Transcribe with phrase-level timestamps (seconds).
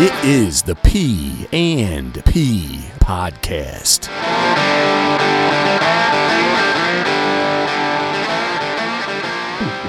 [0.00, 4.08] It is the P and P podcast.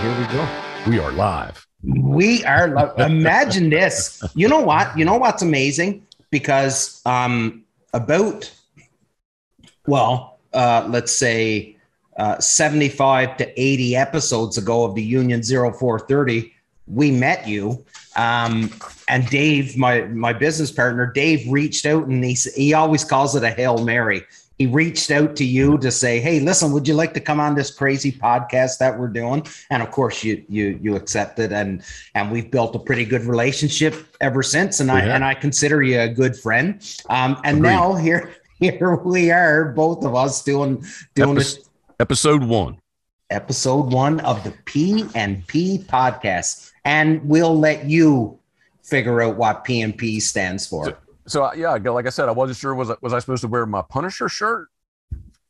[0.02, 0.48] Here we go.
[0.88, 1.68] We are live.
[1.84, 2.70] We are.
[2.70, 4.24] Lo- Imagine this.
[4.34, 4.98] You know what?
[4.98, 6.08] You know what's amazing?
[6.32, 7.64] Because um,
[7.94, 8.50] about,
[9.86, 11.76] well, uh, let's say
[12.18, 16.54] uh, 75 to 80 episodes ago of the Union 0430,
[16.88, 17.84] we met you.
[18.20, 18.70] Um,
[19.08, 23.44] and Dave, my my business partner, Dave reached out and he he always calls it
[23.44, 24.24] a hail mary.
[24.58, 27.56] He reached out to you to say, "Hey, listen, would you like to come on
[27.56, 31.82] this crazy podcast that we're doing?" And of course, you you you accepted, and
[32.14, 34.82] and we've built a pretty good relationship ever since.
[34.82, 36.84] And I and I consider you a good friend.
[37.10, 37.70] Um, and Agreed.
[37.70, 40.84] now here here we are, both of us doing
[41.16, 41.70] doing Epis- this
[42.02, 42.80] Episode one.
[43.30, 48.38] Episode one of the P and P podcast, and we'll let you
[48.84, 50.98] figure out what P and P stands for.
[51.28, 53.48] So uh, yeah, like I said, I wasn't sure was I, was I supposed to
[53.48, 54.68] wear my Punisher shirt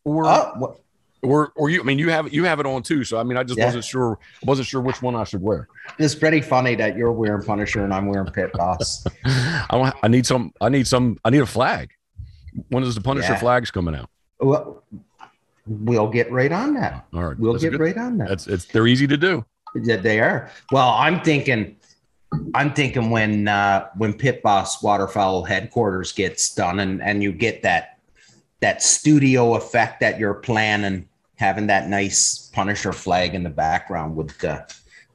[0.04, 0.76] or Oh, wha-
[1.22, 1.80] or or you?
[1.80, 3.04] I mean, you have it you have it on too.
[3.06, 3.66] So I mean, I just Yeah.
[3.66, 5.68] wasn't sure wasn't sure which one I should wear.
[5.98, 9.06] it's pretty funny that you're wearing Punisher and I'm wearing Pit Boss.
[9.26, 11.92] I want, I need some I need some I need a flag.
[12.70, 13.40] When is the Punisher Yeah.
[13.40, 14.10] flags coming out?
[14.42, 14.79] well,
[15.68, 17.06] we'll get right on that.
[17.14, 17.80] All right, We'll that's get good.
[17.82, 18.30] right on that.
[18.30, 19.46] That's it's they're easy to do.
[19.84, 20.50] Yeah, they are.
[20.72, 21.76] Well, I'm thinking,
[22.56, 27.62] I'm thinking when uh, when Pit Boss Waterfowl headquarters gets done, and and you get
[27.64, 28.00] that
[28.62, 34.34] that studio effect that you're planning, having that nice Punisher flag in the background would
[34.44, 34.62] uh,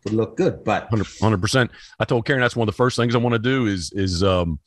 [0.05, 0.63] would look good.
[0.65, 1.71] But 100 percent.
[1.99, 4.23] I told Karen that's one of the first things I want to do is is
[4.23, 4.59] um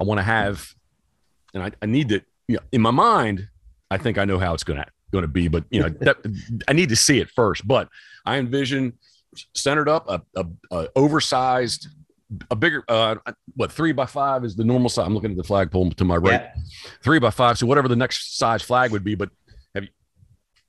[0.00, 0.74] I want to have,
[1.54, 3.48] and I, I need to you know, in my mind.
[3.90, 4.64] I think I know how it's
[5.12, 6.16] gonna gonna be, but you know that,
[6.68, 7.66] I need to see it first.
[7.66, 7.88] But
[8.24, 8.94] I envision
[9.54, 11.88] centered up a, a, a oversized,
[12.50, 13.16] a bigger uh
[13.56, 15.06] what three by five is the normal size.
[15.06, 16.52] I'm looking at the flagpole to my right, yeah,
[17.02, 17.58] three by five.
[17.58, 19.30] So whatever the next size flag would be, but
[19.74, 19.90] have you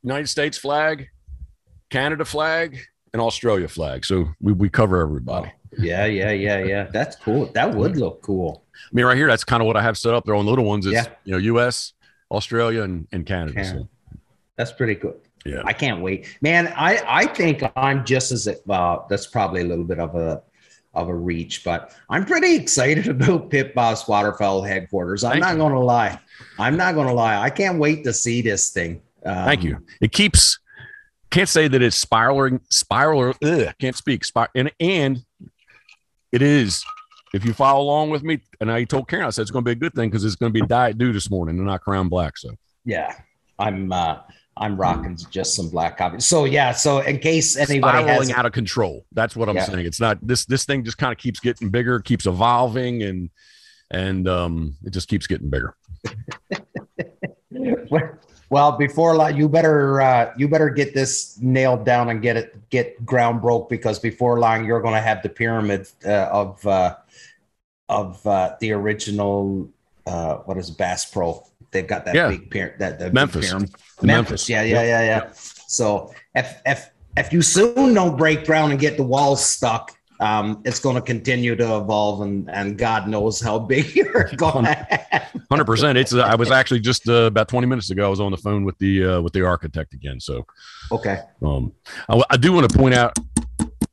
[0.03, 1.08] United States flag,
[1.90, 2.80] Canada flag,
[3.14, 4.06] and Australia flag.
[4.06, 5.52] So we, we cover everybody.
[5.78, 6.84] yeah, yeah, yeah, yeah.
[6.91, 7.47] That's cool.
[7.53, 8.66] That would look cool.
[8.75, 10.50] I mean, right here, that's kind of what I have set up there on the
[10.50, 10.85] little ones.
[10.85, 11.06] Is Yeah.
[11.25, 11.94] you know, U.S.,
[12.31, 13.53] Australia, and, and Canada.
[13.53, 13.80] Canada.
[13.81, 13.90] So,
[14.59, 15.16] That's pretty good.
[15.46, 16.68] yeah, I can't wait, man.
[16.75, 20.44] I I think I'm just as uh, that's probably a little bit of a
[20.94, 25.24] of a reach, but I'm pretty excited about Pit Boss Waterfowl headquarters.
[25.24, 26.20] I'm Thank not going to lie.
[26.58, 27.42] I'm not going to lie.
[27.42, 29.02] I can't wait to see this thing.
[29.25, 29.78] Um, thank you.
[30.02, 30.59] It keeps
[31.31, 33.34] can't say that it's spiraling, spiraler.
[33.41, 34.26] Ugh, can't speak.
[34.26, 35.24] Spir- and and
[36.34, 36.84] it is.
[37.34, 39.70] If you follow along with me, and I told Karen, I said it's going to
[39.70, 41.80] be a good thing because it's going to be Diet Dew this morning and not
[41.80, 42.38] Crown Black.
[42.38, 42.50] So
[42.84, 43.14] Yeah,
[43.58, 44.18] I'm uh,
[44.59, 46.20] I'm rocking just some black coffee.
[46.20, 46.72] So yeah.
[46.74, 49.06] So in case anybody spiraling has out of control.
[49.14, 49.64] That's what I'm Yeah.
[49.64, 49.86] saying.
[49.86, 50.46] It's not this.
[50.46, 53.30] This thing just kind of keeps getting bigger, keeps evolving, and
[53.92, 55.75] and um, it just keeps getting bigger.
[58.52, 62.70] Well, before long, you better uh, you better get this nailed down and get it
[62.72, 66.96] get ground broke because before long you're going to have the pyramid uh, of uh,
[67.90, 69.70] of uh, the original
[70.08, 71.46] uh, what is Bass Pro?
[71.70, 72.30] They've got that Yeah.
[72.30, 72.80] big pyramid.
[72.80, 73.47] That the big Memphis.
[73.50, 73.70] pyramid.
[74.00, 74.50] The Memphis.
[74.50, 75.30] Yeah, yeah, yeah, yeah.
[75.34, 79.96] So if if if you soon don't break ground and get the walls stuck.
[80.22, 84.66] Um, it's going to continue to evolve, and, and God knows how big you're going.
[85.50, 85.98] Hundred percent.
[85.98, 86.14] It's.
[86.14, 88.06] Uh, I was actually just uh, about 20 minutes ago.
[88.06, 90.20] I was on the phone with the uh, with the architect again.
[90.20, 90.46] So
[90.92, 91.20] Okay.
[91.42, 91.72] um,
[92.09, 93.18] I, I do want to point out.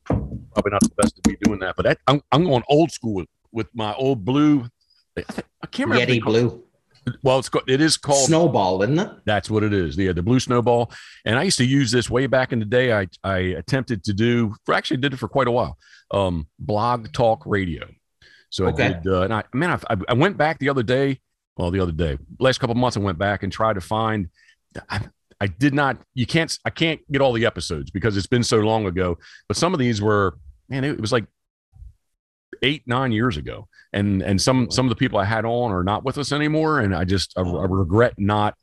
[0.04, 3.14] Probably not the best to be doing that, but that, I'm I'm going old school
[3.14, 4.68] with, with my old blue.
[5.16, 5.22] I
[5.70, 6.12] can't remember.
[6.12, 6.65] Yeti Blue.
[7.22, 9.10] Well, it's called, it is called Snowball, isn't it?
[9.24, 9.96] That's what it is.
[9.96, 10.90] Yeah, the blue snowball.
[11.24, 12.92] And I used to use this way back in the day.
[12.92, 15.78] I I attempted to do for actually did it for quite a while.
[16.10, 17.86] Um, blog talk radio.
[18.50, 18.86] So Okay.
[18.86, 19.06] I did.
[19.06, 21.20] Uh, and I man, I, I went back the other day.
[21.56, 24.28] Well, the other day, last couple of months, I went back and tried to find.
[24.90, 25.00] I,
[25.40, 25.98] I did not.
[26.14, 26.56] You can't.
[26.64, 29.16] I can't get all the episodes because it's been so long ago.
[29.48, 30.38] But some of these were.
[30.68, 31.24] Man, it was like
[32.66, 33.68] eight nine years ago.
[33.92, 36.80] And and some some of the people i had on are not with us anymore.
[36.80, 38.54] And i just i, I regret not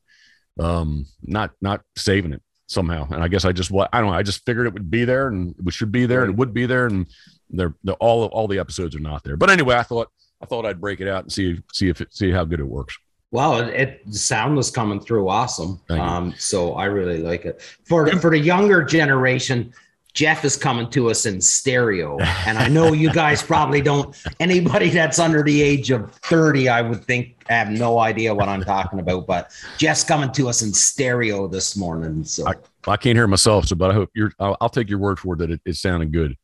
[0.59, 3.07] um not not saving it somehow.
[3.09, 5.05] And i guess i just what i don't know i just figured it would be
[5.05, 6.85] there and it should be there and it would be there.
[6.85, 7.07] And
[7.49, 9.37] they're, they're all all the episodes are not there.
[9.37, 10.09] But anyway i thought
[10.41, 12.67] i thought i'd break it out and see see if it see how good it
[12.67, 12.97] works.
[13.33, 15.81] Well, it, it the sound was coming through awesome.
[15.89, 17.63] Um, so I really like it.
[17.83, 19.73] For for the younger generation,
[20.13, 24.15] Jeff is coming to us in stereo, and I know you guys probably don't.
[24.39, 28.63] Anybody that's under the age of thirty, I would think, have no idea what I'm
[28.63, 29.25] talking about.
[29.25, 32.23] But Jeff's coming to us in stereo this morning.
[32.23, 32.45] So
[32.85, 35.35] i can't hear myself so but i hope you're i'll, I'll take your word for
[35.35, 36.35] it that it, it sounded good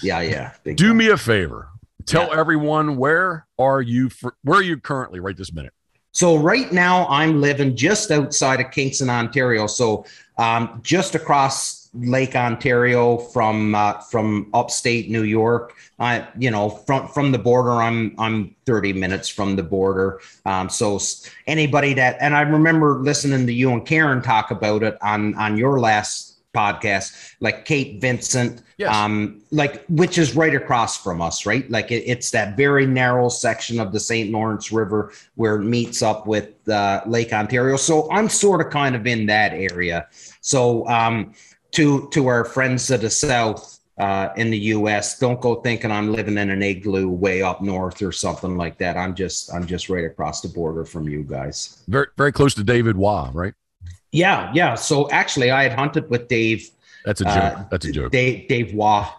[0.00, 0.52] yeah, yeah.
[0.64, 0.96] do time.
[0.96, 1.70] me a favor
[2.06, 2.38] tell Yeah.
[2.38, 5.72] everyone where are you for, where are you currently right this minute?
[6.12, 9.66] So right now I'm living just outside of Kingston, Ontario.
[9.66, 10.04] So
[10.38, 15.74] um, just across Lake Ontario from uh, from upstate New York.
[15.98, 17.72] I you know from from the border.
[17.72, 20.20] I'm I'm 30 minutes from the border.
[20.44, 20.98] Um, so
[21.46, 25.56] anybody that and I remember listening to you and Karen talk about it on on
[25.56, 28.94] your last podcast, like Cape Vincent Yes.
[28.94, 33.28] um like which is right across from us right like it, it's that very narrow
[33.28, 38.08] section of the st lawrence river where it meets up with uh, lake ontario so
[38.12, 40.06] i'm sort of kind of in that area
[40.42, 41.34] so um
[41.72, 45.18] to to our friends to the south uh, in the U.S.
[45.18, 48.96] Don't go thinking I'm living in an igloo way up north or something like that.
[48.96, 51.82] I'm just I'm just right across the border from you guys.
[51.88, 53.54] Very very close to David Waugh, right?
[54.12, 54.74] Yeah, yeah.
[54.74, 56.70] So actually, I had hunted with Dave
[57.04, 57.34] That's a joke.
[57.34, 58.12] Uh, That's a joke.
[58.12, 59.12] Dave Dave Waugh,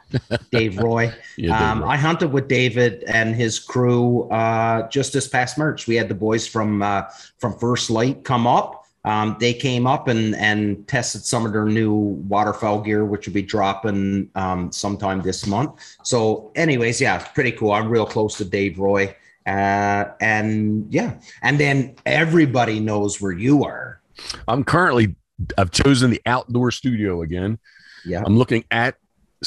[0.51, 1.13] Dave Roy.
[1.37, 1.91] Yeah, Um, David.
[1.91, 5.85] I hunted with David and his crew uh, just this past March.
[5.87, 7.03] We had the boys from uh,
[7.37, 8.78] from First Lite come up.
[9.05, 13.33] Um, they came up and and tested some of their new waterfowl gear, which will
[13.33, 15.79] be dropping um, sometime this month.
[16.03, 17.71] So, anyways, yeah, it's pretty cool.
[17.71, 19.15] I'm real close to Dave Roy,
[19.45, 24.01] uh, and yeah, and then everybody knows where you are.
[24.47, 25.15] I'm currently
[25.57, 27.57] I've chosen the outdoor studio again.
[28.05, 28.95] Yeah, I'm looking at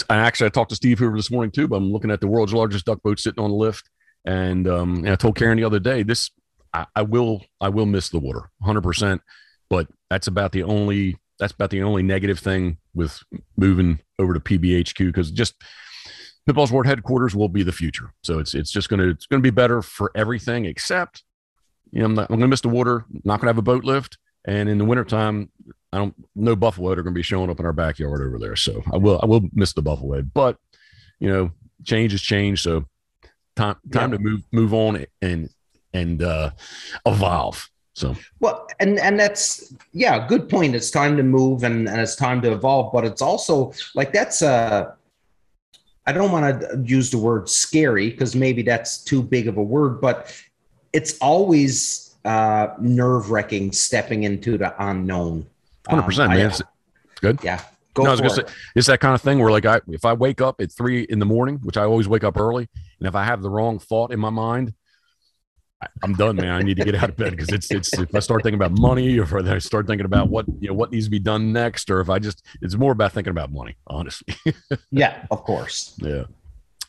[0.09, 2.27] and actually I talked to Steve Hoover this morning too, but I'm looking at the
[2.27, 3.89] world's largest duck boat sitting on the lift.
[4.25, 6.31] And um and I told Karen the other day, this
[6.75, 9.21] I, I will I will miss the water 100 percent
[9.69, 13.21] but that's about the only that's about the only negative thing with
[13.57, 15.55] moving over to PBHQ because just
[16.47, 18.13] Pit Boss World headquarters will be the future.
[18.23, 21.25] So it's it's just gonna it's gonna be better for everything except
[21.91, 24.19] you know I'm, not, I'm gonna miss the water, not gonna have a boat lift,
[24.45, 25.51] and in the wintertime,
[25.93, 28.57] I don't no buffalo are gonna be showing up in our backyard over there.
[28.57, 30.23] So I will I will miss the buffalo.
[30.23, 30.59] But
[31.21, 31.53] you know,
[31.85, 32.63] change is change.
[32.63, 32.85] So
[33.57, 34.19] time time Yeah.
[34.19, 35.49] to move move on and
[35.95, 36.51] and uh
[37.07, 37.69] evolve.
[37.95, 40.75] So Well, and and that's yeah, good point.
[40.75, 44.43] It's time to move and, and it's time to evolve, but it's also like that's
[44.43, 44.93] uh
[46.07, 49.63] I don't want to use the word scary because maybe that's too big of a
[49.63, 50.35] word, but
[50.93, 55.47] it's always uh nerve wrecking stepping into the unknown.
[55.89, 56.47] hundred percent, Um, I- man.
[56.47, 56.63] It's-
[57.45, 57.61] yeah.
[57.95, 58.49] Go No, I was gonna it.
[58.49, 61.03] say it's that kind of thing where like I if I wake up at three
[61.03, 62.67] in the morning, which I always wake up early,
[62.99, 64.73] and if I have the wrong thought in my mind,
[66.03, 66.51] I'm done, man.
[66.51, 68.73] I need to get out of bed because it's it's if I start thinking about
[68.79, 71.53] money or if I start thinking about what you know what needs to be done
[71.53, 74.35] next, or if I just it's more about thinking about money, honestly.
[74.91, 75.95] yeah, of course.
[75.99, 76.25] yeah.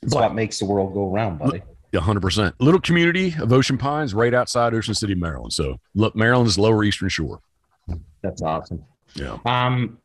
[0.01, 1.61] It's what makes the world go round, buddy.
[1.93, 2.55] Yeah, hundred percent.
[2.59, 5.53] Little community of Ocean Pines, right outside Ocean City, Maryland.
[5.53, 7.39] So, look, Maryland's Lower Eastern Shore.
[8.21, 8.83] That's awesome.
[9.15, 9.99] Yeah, Um,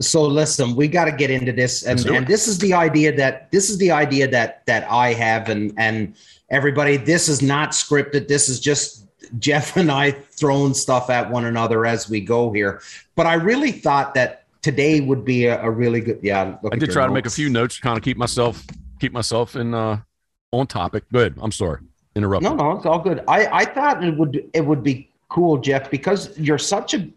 [0.00, 2.16] so listen, we got to get into this, and Let's do it.
[2.18, 5.72] and this is the idea that this is the idea that that I have, and
[5.78, 6.14] and
[6.50, 8.28] everybody, this is not scripted.
[8.28, 9.06] This is just
[9.38, 12.82] Jeff and I throwing stuff at one another as we go here.
[13.14, 16.20] But I really thought that today would be a, a really good.
[16.22, 18.66] Yeah, look I did try to make a few notes, to kind of keep myself
[19.00, 20.00] keep myself in uh
[20.52, 21.04] on topic.
[21.10, 21.38] Good.
[21.40, 21.80] I'm sorry,
[22.14, 22.42] interrupt.
[22.42, 23.24] No, no, it's all good.
[23.28, 27.08] I I thought it would it would be cool, Jeff, because you're such a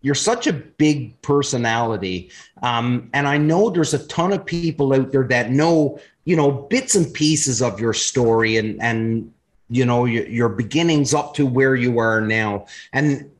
[0.00, 2.30] you're such a big personality,
[2.62, 6.50] um, and I know there's a ton of people out there that know you know
[6.50, 9.32] bits and pieces of your story and and
[9.68, 13.30] you know your, your beginnings up to where you are now, and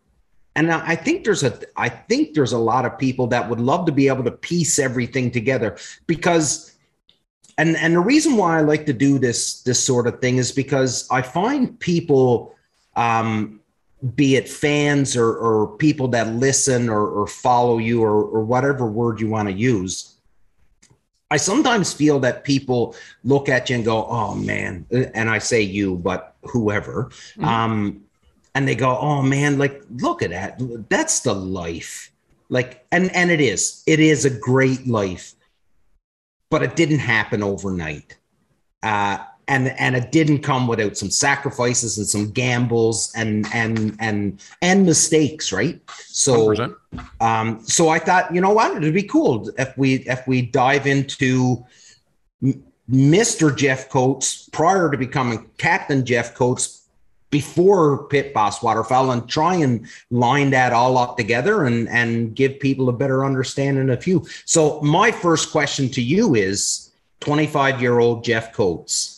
[0.59, 3.87] and I think there's a I think there's a lot of people that would love
[3.87, 6.75] to be able to piece everything together because
[7.59, 10.51] and and the reason why I like to do this this sort of thing is
[10.51, 12.57] because I find people
[12.97, 13.58] um
[14.15, 18.87] be it fans or, or people that listen or, or follow you or, or whatever
[18.87, 20.19] word you want to use
[21.31, 25.61] I sometimes feel that people look at you and go, "Oh man," and I say
[25.61, 27.45] you, but whoever, Mhm.
[27.45, 28.01] um,
[28.55, 32.11] and they go, "Oh man, like look at that, that's the life."
[32.49, 35.35] Like, and and it is, it is a great life,
[36.51, 38.17] but it didn't happen overnight,
[38.83, 44.41] uh, and and it didn't come without some sacrifices and some gambles and and and
[44.63, 45.81] and mistakes, right?
[46.07, 46.49] So.
[46.49, 46.75] 100%.
[47.21, 50.87] Um, so I thought, you know what, it'd be cool if we if we dive
[50.87, 51.65] into
[52.91, 53.55] Mr.
[53.55, 56.87] Jeff Coates prior to becoming Captain Jeff Coates
[57.31, 62.59] before Pit Boss Waterfowl and try and line that all up together and and give
[62.59, 64.27] people a better understanding of you.
[64.47, 66.91] So my first question to you is
[67.21, 69.18] 25 year old Jeff Coates.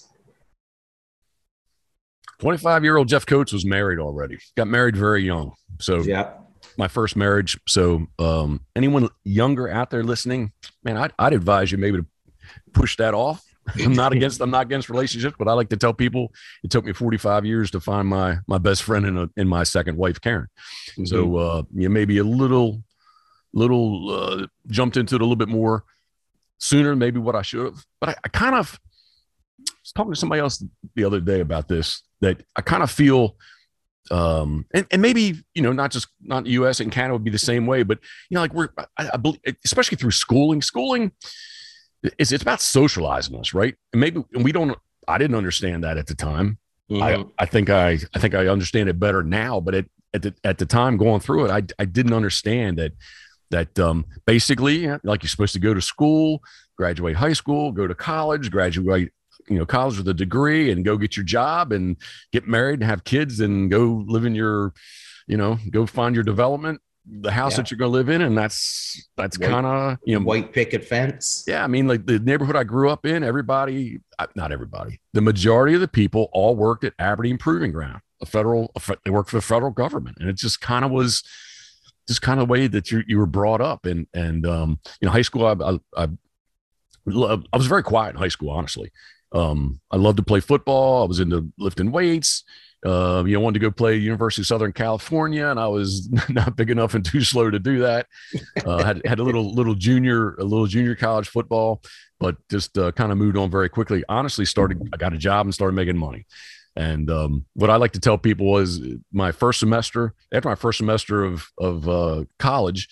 [2.40, 4.38] 25 year old Jeff Coates was married already.
[4.56, 5.52] Got married very young.
[5.78, 6.32] So Yeah.
[6.76, 7.59] my first marriage.
[7.68, 12.06] So um, anyone younger out there listening, man, I'd, I'd advise you maybe to
[12.73, 13.44] push that off
[13.85, 16.32] I'm not against I'm not against relationships, but I like to tell people
[16.64, 19.62] it took me 45 years to find my my best friend in a, in my
[19.64, 20.49] second wife, Karen.
[20.92, 21.04] Mm-hmm.
[21.04, 22.82] So uh, you know, maybe a little
[23.52, 25.85] little uh, jumped into it a little bit more
[26.59, 27.85] sooner, maybe what I should have.
[28.00, 28.78] But I, I kind of
[29.59, 33.36] was talking to somebody else the other day about this that I kind of feel
[34.10, 37.30] um and, and maybe you know not just not the us and canada would be
[37.30, 37.98] the same way but
[38.28, 41.12] you know like we're I, I believe especially through schooling schooling
[42.18, 46.06] is it's about socializing us right and maybe we don't i didn't understand that at
[46.06, 46.58] the time
[46.90, 47.02] mm-hmm.
[47.02, 50.34] I, I think i i think i understand it better now but it, at the
[50.42, 52.92] at the time going through it i i didn't understand that
[53.50, 56.42] that um basically like you're supposed to go to school
[56.76, 59.12] graduate high school go to college graduate
[59.50, 61.97] you know college with a degree and go get your job and
[62.33, 64.73] get married and have kids and go live in your
[65.26, 67.57] you know go find your development the house yeah.
[67.57, 70.85] that you're going to live in and that's that's kind of you know white picket
[70.85, 73.99] fence yeah i mean like the neighborhood i grew up in everybody
[74.37, 78.71] not everybody the majority of the people all worked at aberdeen proving ground a federal
[79.04, 81.25] they worked for the federal government and it just kind of was
[82.07, 85.07] just kind of the way that you you were brought up and and um you
[85.07, 86.09] know high school I, I, I
[87.07, 88.92] I was very quiet in high school, honestly.
[89.32, 91.02] Um, I loved to play football.
[91.02, 92.44] I was into lifting weights.
[92.84, 96.56] Uh, you know, wanted to go play University of Southern California, and I was not
[96.56, 98.06] big enough and too slow to do that.
[98.64, 101.82] Uh, had had a little little junior a little junior college football,
[102.18, 104.02] but just uh, kind of moved on very quickly.
[104.08, 106.26] Honestly, started I got a job and started making money.
[106.76, 108.80] And um, what I like to tell people was
[109.12, 112.88] my first semester after my first semester of of uh, college,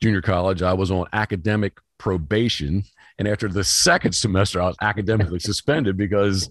[0.00, 2.84] junior college, I was on academic probation
[3.18, 6.50] and after the second semester, I was academically suspended because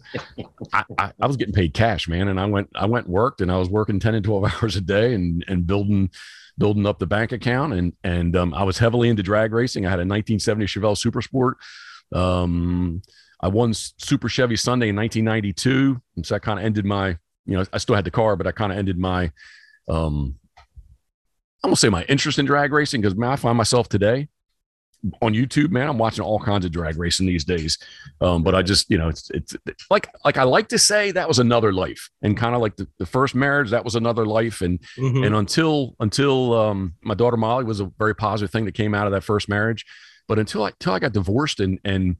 [0.73, 2.27] I, I, I, was getting paid cash, man.
[2.27, 4.81] And I went, I went worked, and I was working ten and twelve hours a
[4.81, 6.09] day, and and building,
[6.57, 7.73] building up the bank account.
[7.73, 9.85] And and um, I was heavily into drag racing.
[9.85, 11.57] I had a 1970 Chevelle Super Sport.
[12.13, 13.03] Um,
[13.39, 17.09] I won Super Chevy Sunday in 1992, and so I kind of ended my,
[17.45, 19.31] you know, I still had the car, but I kind of ended my,
[19.87, 20.35] um,
[21.63, 24.29] I'm gonna say my interest in drag racing because I find myself today
[25.21, 27.77] on YouTube, man, I'm watching all kinds of drag racing these days.
[28.21, 29.55] Um, but I just, you know, it's, it's
[29.89, 32.87] like, like I like to say that was another life and kind of like the,
[32.97, 34.61] the first marriage, that was another life.
[34.61, 35.23] And, mm-hmm.
[35.23, 39.07] and until, until, um, my daughter Molly was a very positive thing that came out
[39.07, 39.85] of that first marriage.
[40.27, 42.17] But until I, until I got divorced and, and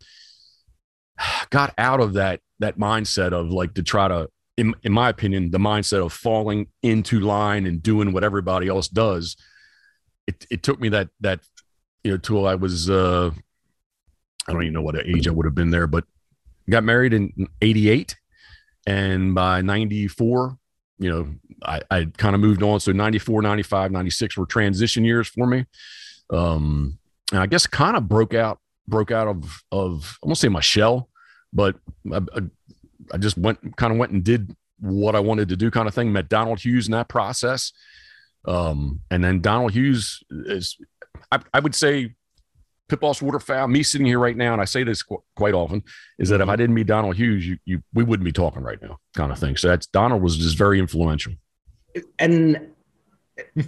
[1.49, 5.51] got out of that, that mindset of like to try to, in, in my opinion,
[5.51, 9.35] the mindset of falling into line and doing what everybody else does,
[10.27, 11.41] it, it took me that, that
[12.05, 13.31] you know, till I was, uh,
[14.47, 16.03] I don't even know what age I would have been there, but
[16.69, 18.15] got married in 88.
[18.85, 20.55] And by 94,
[20.99, 21.33] you know,
[21.63, 22.79] I, I kind of moved on.
[22.79, 25.65] So 94, 95, 96 were transition years for me.
[26.29, 26.99] Um,
[27.31, 30.59] and I guess kind of broke out, broke out of, of, I won't say my
[30.59, 31.09] shell,
[31.51, 31.75] but
[32.13, 32.41] I, I,
[33.13, 35.95] I just went, kind of went and did what I wanted to do kind of
[35.95, 36.13] thing.
[36.13, 37.73] Met Donald Hughes in that process.
[38.47, 40.77] Um, and then Donald Hughes is
[41.31, 42.15] I, I would say
[42.87, 43.67] pit boss waterfowl.
[43.67, 45.83] Me sitting here right now, and I say this qu- quite often,
[46.19, 48.81] is that if I didn't meet Donald Hughes, you, you we wouldn't be talking right
[48.81, 49.57] now, kind of thing.
[49.57, 51.33] So that's Donald was just very influential.
[52.19, 52.69] And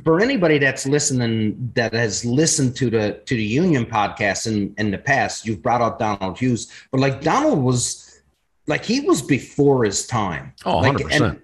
[0.03, 4.91] for anybody that's listening that has listened to the to the Union podcast in in
[4.91, 8.21] the past, you've brought up Donald Hughes, but like Donald was
[8.67, 10.53] like he was before his time.
[10.65, 11.21] Oh, like, 100%.
[11.21, 11.41] And,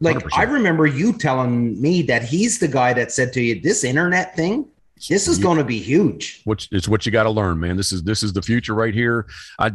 [0.00, 0.38] like 100%.
[0.38, 4.36] I remember you telling me that he's the guy that said to you, "This internet
[4.36, 4.66] thing,
[5.08, 6.42] this is going to be huge.
[6.44, 7.76] Which is what you got to learn, man.
[7.76, 9.26] This is this is the future right here.
[9.58, 9.72] I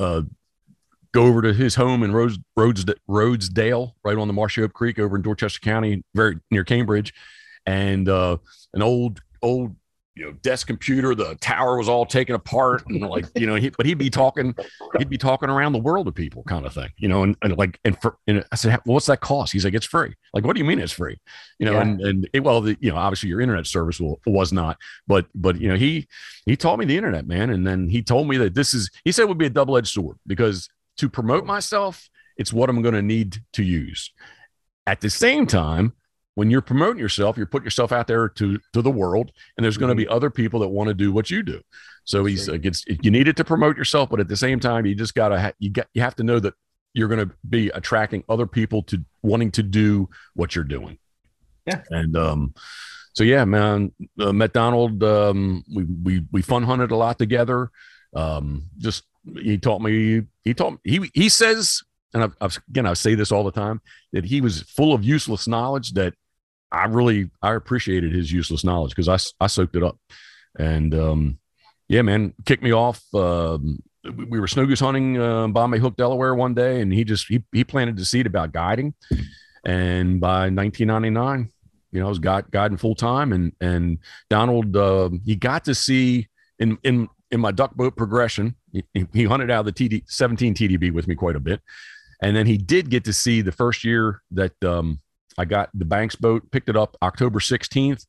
[0.00, 0.22] uh,
[1.12, 4.98] go over to his home in Rose, Rhodes, Rhodesdale, right on the Marshy Hope Creek,
[4.98, 7.14] over in Dorchester County, very near Cambridge,
[7.66, 8.38] and uh,
[8.74, 9.76] an old old
[10.14, 13.70] you know desk computer the tower was all taken apart and like you know he,
[13.70, 14.54] but he'd be talking
[14.98, 17.56] he'd be talking around the world to people kind of thing you know and, and
[17.56, 19.52] like and, for, and i said well, what's that cost?
[19.52, 20.14] He's like it's free.
[20.34, 21.18] Like what do you mean it's free?
[21.58, 21.82] You know yeah.
[21.82, 24.76] and and it, well the, you know obviously your internet service will, was not
[25.06, 26.06] but but you know he
[26.46, 29.12] he taught me the internet man and then he told me that this is he
[29.12, 32.94] said it would be a double-edged sword because to promote myself it's what i'm going
[32.94, 34.12] to need to use.
[34.86, 35.94] At the same time
[36.34, 39.76] when you're promoting yourself, you're putting yourself out there to to the world, and there's
[39.76, 40.14] going to be mm-hmm.
[40.14, 41.60] other people that want to do what you do.
[42.04, 44.94] So he's gets you need it to promote yourself, but at the same time, you
[44.94, 46.54] just gotta you got you have to know that
[46.94, 50.98] you're going to be attracting other people to wanting to do what you're doing.
[51.66, 52.54] Yeah, and um,
[53.14, 55.02] so yeah, man, uh, met Donald.
[55.04, 57.70] Um, we we we fun hunted a lot together.
[58.14, 59.04] Um, just
[59.40, 60.22] he taught me.
[60.42, 61.82] He taught me he he says
[62.14, 63.80] and I've, I've, again I say this all the time
[64.12, 66.14] that he was full of useless knowledge that
[66.72, 69.98] I really I appreciated his useless knowledge because I I soaked it up,
[70.58, 71.38] and um,
[71.88, 73.02] yeah, man, kicked me off.
[73.14, 77.26] Um, we were snow goose hunting uh, Bombay Hook, Delaware one day, and he just
[77.28, 78.94] he he planted the seed about guiding,
[79.64, 81.52] and by 1999,
[81.92, 83.98] you know, I was got guiding full time, and and
[84.30, 89.24] Donald uh, he got to see in in in my duck boat progression, he, he
[89.24, 91.60] hunted out of the TD 17 TDB with me quite a bit,
[92.22, 95.01] and then he did get to see the first year that um,
[95.38, 98.06] I got the Banks boat, picked it up October 16th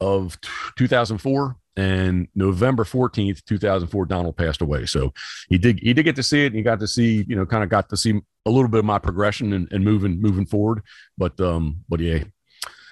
[0.00, 0.38] of
[0.76, 4.86] 2004 and November 14th, 2004, Donald passed away.
[4.86, 5.12] So
[5.48, 7.46] he did, he did get to see it and he got to see, you know,
[7.46, 10.46] kind of got to see a little bit of my progression and, and moving, moving
[10.46, 10.82] forward.
[11.16, 12.24] But, um, but yeah,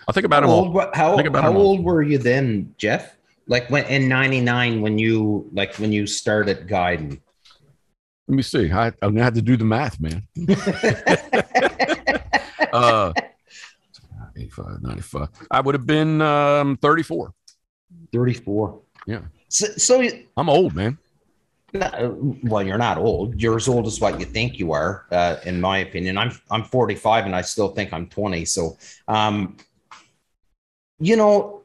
[0.09, 0.55] I think about how him.
[0.55, 1.57] Old, all, how how him all.
[1.59, 3.17] old were you then, Jeff?
[3.47, 7.21] Like when in '99 when you like when you started guiding.
[8.27, 8.73] Let me see.
[8.73, 10.27] I, I'm gonna have to do the math, man.
[12.73, 13.13] uh,
[14.37, 15.29] 85, 95.
[15.51, 17.33] I would have been um, 34.
[18.13, 18.81] 34.
[19.07, 19.21] Yeah.
[19.49, 20.99] So, so I'm old, man.
[21.73, 23.41] Well, you're not old.
[23.41, 26.17] You're as old as what you think you are, uh, in my opinion.
[26.17, 28.45] I'm I'm 45 and I still think I'm 20.
[28.47, 29.57] So, um,
[30.99, 31.63] you know,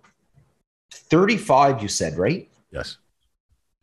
[0.91, 1.81] 35.
[1.81, 2.49] You said right?
[2.71, 2.97] Yes.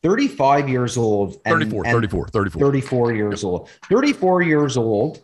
[0.03, 1.41] 35 years old.
[1.45, 2.61] and- 34, and 34, 34.
[2.61, 3.69] 34 years old.
[3.89, 5.23] 34 years old.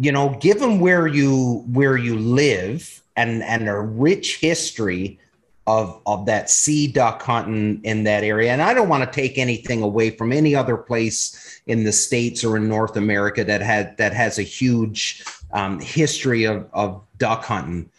[0.00, 5.18] You know, given where you where you live and and a rich history
[5.66, 9.36] of of that sea duck hunting in that area, and I don't want to take
[9.36, 13.96] anything away from any other place in the states or in North America that had
[13.98, 17.90] that has a huge um, history of of duck hunting,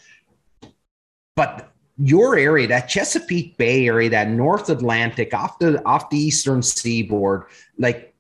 [1.36, 6.64] but your area, that Chesapeake Bay area, that North Atlantic, off the off the eastern
[6.64, 7.44] seaboard,
[7.78, 8.14] like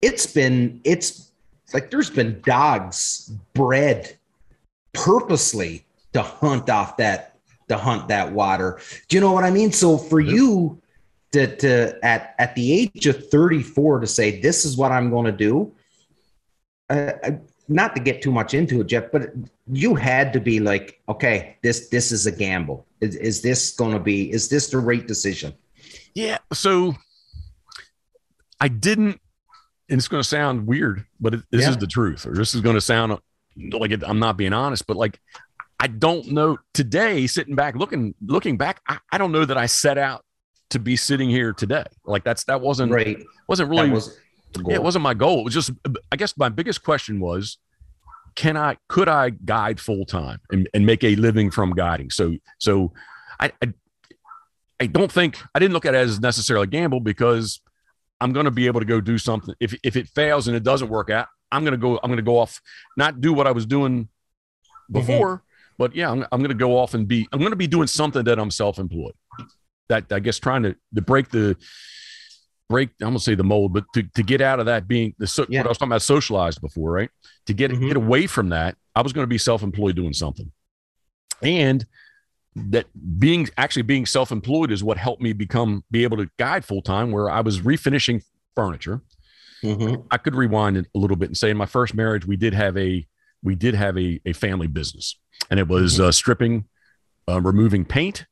[0.00, 1.29] it's been it's
[1.74, 4.16] like there's been dogs bred
[4.92, 7.36] purposely to hunt off that
[7.68, 8.80] to hunt that water.
[9.08, 9.72] Do you know what I mean?
[9.72, 10.80] So for you
[11.32, 15.26] to to at at the age of 34 to say this is what I'm going
[15.26, 15.72] to do.
[16.88, 17.12] Uh,
[17.68, 19.30] not to get too much into it, Jeff, but
[19.70, 22.84] you had to be like, okay, this this is a gamble.
[23.00, 24.30] Is, is this going to be?
[24.32, 25.54] Is this the right decision?
[26.14, 26.38] Yeah.
[26.52, 26.94] So
[28.60, 29.20] I didn't,
[29.98, 31.70] it's going to sound weird, but it, this Yeah.
[31.70, 33.18] is the truth, or this is going to sound
[33.72, 35.18] like it, I'm not being honest, but like
[35.80, 39.66] I don't know today, sitting back, looking, looking back, I, I don't know that I
[39.66, 40.24] set out
[40.70, 41.84] to be sitting here today.
[42.04, 43.18] Like that's, that wasn't, Right.
[43.48, 44.16] wasn't really, was
[44.66, 45.40] yeah, it wasn't my goal.
[45.40, 45.70] It was just,
[46.12, 47.58] I guess my biggest question was,
[48.36, 52.10] can I, could I guide full time and, and make a living from guiding?
[52.10, 52.92] So, so
[53.40, 53.72] I, I,
[54.80, 57.60] I don't think, I didn't look at it as necessarily a gamble because
[58.20, 59.54] I'm going to be able to go do something.
[59.60, 62.16] If, if it fails and it doesn't work out, I'm going to go, I'm going
[62.18, 62.60] to go off,
[62.96, 64.08] not do what I was doing
[64.90, 65.42] before,
[65.78, 67.86] but yeah, I'm, I'm going to go off and be, I'm going to be doing
[67.86, 69.14] something that I'm self-employed.
[69.88, 71.56] That I guess trying to, to break the,
[72.68, 75.26] break, I'm gonna say the mold, but to, to get out of that being the
[75.26, 75.60] so, Yeah.
[75.60, 77.10] what I was talking about socialized before, right?
[77.46, 77.88] To get Mhm.
[77.88, 80.52] get away from that, I was going to be self-employed doing something,
[81.42, 81.84] and
[82.56, 82.86] that
[83.18, 87.12] being actually being self-employed is what helped me become be able to guide full time.
[87.12, 88.22] Where I was refinishing
[88.56, 89.00] furniture,
[89.62, 90.06] Mhm.
[90.10, 92.76] I could rewind a little bit and say in my first marriage we did have
[92.76, 93.06] a
[93.42, 95.16] we did have a, a family business,
[95.50, 96.64] and it was uh, stripping,
[97.28, 98.26] uh, removing paint,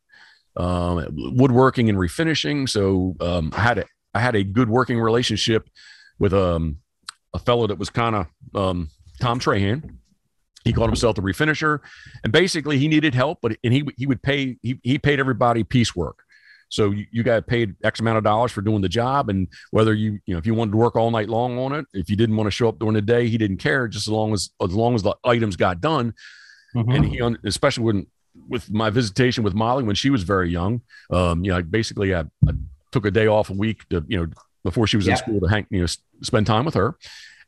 [0.56, 2.68] um, woodworking, and refinishing.
[2.68, 5.68] So um, I had a I had a good working relationship
[6.18, 6.78] with um,
[7.34, 9.97] a fellow that was kind of um, Tom Trahan.
[10.64, 11.80] He called himself the refinisher,
[12.24, 15.64] and basically he needed help, but and he he would pay he he paid everybody
[15.64, 16.22] piecework.
[16.70, 19.94] So you, you got paid X amount of dollars for doing the job, and whether
[19.94, 22.16] you you know if you wanted to work all night long on it, if you
[22.16, 23.88] didn't want to show up during the day, he didn't care.
[23.88, 26.12] Just as long as as long as the items got done,
[26.74, 26.94] Mhm.
[26.96, 28.06] and he especially when
[28.48, 32.20] with my visitation with Molly when she was very young, um, you know, basically I,
[32.46, 32.52] I
[32.92, 34.26] took a day off a week to you know
[34.64, 35.86] before she was in school to hang you know
[36.22, 36.96] spend time with her,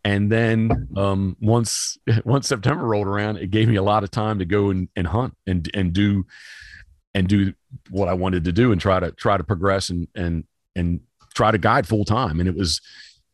[0.05, 4.39] and then um, once once September rolled around, it gave me a lot of time
[4.39, 6.27] to go and, and hunt and and do
[7.15, 7.53] and do
[7.91, 10.45] what I wanted to do and try to try to progress and and
[10.77, 11.01] and
[11.35, 12.41] try to guide full time.
[12.41, 12.81] And it was,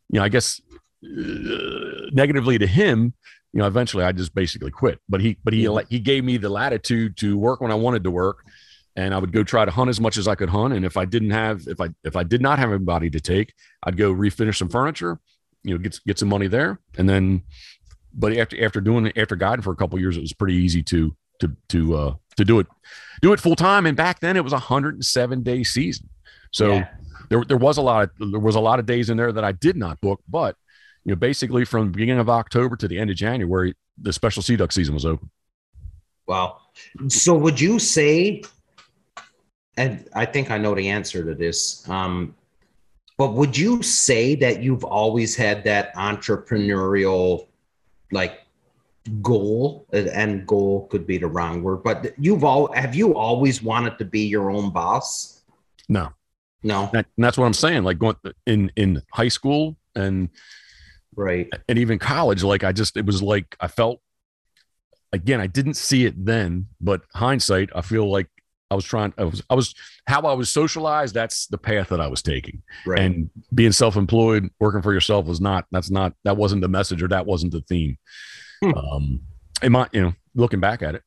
[0.09, 0.61] you know, I guess
[1.03, 3.13] uh, negatively to him,
[3.53, 4.99] you know, eventually I just basically quit.
[5.07, 8.11] But he but he he gave me the latitude to work when I wanted to
[8.11, 8.39] work.
[8.95, 10.73] And I would go try to hunt as much as I could hunt.
[10.73, 13.53] And if I didn't have, if I if I did not have anybody to take,
[13.83, 15.19] I'd go refinish some furniture,
[15.63, 16.79] you know, get get some money there.
[16.97, 17.43] And then,
[18.13, 20.55] but after after doing it, after guiding for a couple of years, it was pretty
[20.55, 22.67] easy to to to uh to do it
[23.21, 23.85] do it full time.
[23.85, 26.09] And back then it was a 107 day season.
[26.51, 26.87] So Yeah.
[27.29, 29.43] there, there was a lot of, there was a lot of days in there that
[29.43, 30.55] I did not book, but
[31.03, 34.41] you know, basically from the beginning of October to the end of January, the special
[34.43, 35.29] sea duck season was open.
[36.27, 36.57] Wow.
[37.07, 38.43] So would you say,
[39.77, 41.87] and I think I know the answer to this.
[41.89, 42.35] Um,
[43.17, 47.47] But would you say that you've always had that entrepreneurial
[48.11, 48.41] like
[49.21, 53.61] goal uh, and goal could be the wrong word, but you've all have you always
[53.63, 55.41] wanted to be your own boss?
[55.89, 56.09] No.
[56.63, 56.89] No.
[56.93, 57.83] That, and that's what I'm saying.
[57.83, 60.29] Like going in in high school and
[61.15, 63.99] right and even college, like I just it was like I felt
[65.13, 68.27] again, I didn't see it then, but hindsight, I feel like
[68.69, 69.73] I was trying I was I was
[70.07, 72.61] how I was socialized, that's the path that I was taking.
[72.85, 77.01] right And being self-employed, working for yourself was not that's not that wasn't the message
[77.01, 77.97] or that wasn't the theme.
[78.63, 78.73] Hmm.
[78.73, 79.21] Um
[79.61, 81.03] it might, you know, looking back at it.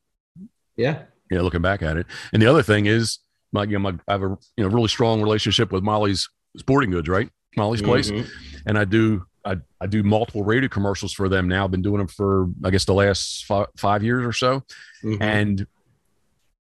[0.75, 2.07] yeah Yeah, looking back at it.
[2.33, 3.19] And the other thing is
[3.53, 6.89] my you know, my I have a you know really strong relationship with Molly's sporting
[6.91, 7.29] goods, right?
[7.57, 8.09] Molly's place.
[8.11, 8.27] Mhm.
[8.65, 11.65] And I do I, I do multiple radio commercials for them now.
[11.65, 14.63] I've been doing them for I guess the last five, five years or so.
[15.03, 15.17] Mhm.
[15.21, 15.67] And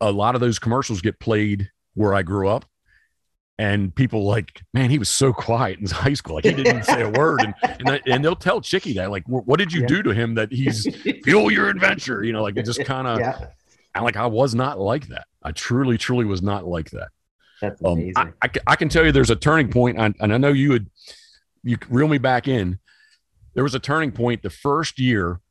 [0.01, 2.65] a lot of those commercials get played where I grew up.
[3.59, 6.35] And people like, man, he was so quiet in high school.
[6.35, 7.41] Like he didn't say a word.
[7.43, 9.87] And and, and they'll tell Chicky that, like, what did you Yeah.
[9.87, 10.87] do to him that he's
[11.23, 12.23] fuel your adventure?
[12.23, 13.47] You know, like it just kind of yeah
[13.93, 15.25] and like I was not like that.
[15.43, 17.09] I truly, truly was not like that.
[17.61, 20.37] that's Um, I, I, I can tell you there's a turning point, and, and I
[20.37, 20.89] know you would
[21.63, 22.79] you reel me back in.
[23.53, 25.41] There was a turning point the first year,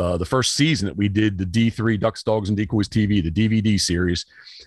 [0.00, 3.30] uh, the first season that we did the D3 Ducks, Dogs, and Decoys TV, the
[3.30, 4.24] DVD series.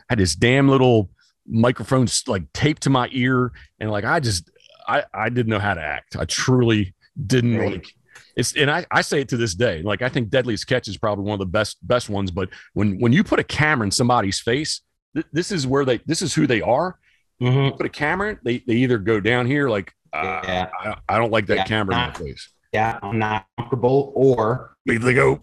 [0.10, 1.10] had this damn little
[1.48, 4.50] microphone like taped to my ear, and like I just
[4.88, 6.16] I I didn't know how to act.
[6.16, 6.94] I truly
[7.28, 7.72] didn't Right.
[7.74, 7.88] like.
[8.36, 9.82] It's and I, I say it to this day.
[9.84, 12.32] Like I think Deadliest Catch is probably one of the best best ones.
[12.32, 14.82] But when when you put a camera in somebody's face,
[15.16, 16.98] th- this is where they this is who they are.
[17.42, 17.78] Mhm.
[17.78, 20.70] Put a camera, in, they they either go down here like uh, Yeah.
[20.80, 21.66] I, I don't like that Yeah.
[21.66, 22.50] camera in my face.
[22.74, 25.42] Yeah i'm not comfortable or They, go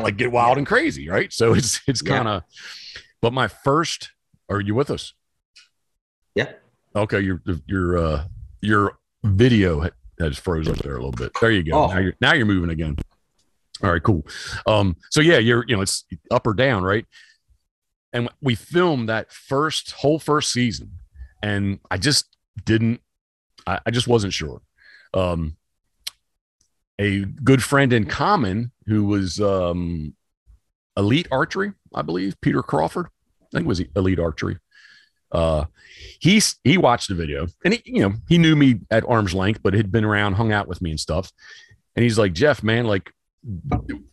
[0.00, 1.32] like get wild and crazy, right?
[1.32, 2.42] So it's it's kind of.
[3.20, 4.10] But my first,
[4.48, 5.14] are you with us?
[6.34, 6.52] Yeah.
[6.94, 8.24] Okay, your your uh
[8.60, 11.32] your video ha- has froze up there a little bit.
[11.40, 11.84] There you go.
[11.84, 11.86] Oh.
[11.88, 12.96] Now you're now you're moving again.
[13.82, 14.26] All right, cool.
[14.66, 17.04] Um, so yeah, you're you know it's up or down, right?
[18.12, 20.92] And we filmed that first whole first season,
[21.42, 23.02] and I just didn't,
[23.66, 24.62] I, I just wasn't sure.
[25.12, 25.56] Um,
[26.98, 30.14] a good friend in common who was um,
[30.96, 33.06] elite archery, I believe, Peter Crawford.
[33.42, 34.58] I think it was elite archery.
[35.32, 35.64] Uh,
[36.20, 39.60] he's he watched the video and he, you know, he knew me at arm's length,
[39.62, 41.32] but had been around, hung out with me and stuff.
[41.94, 43.12] And he's like, Jeff, man, like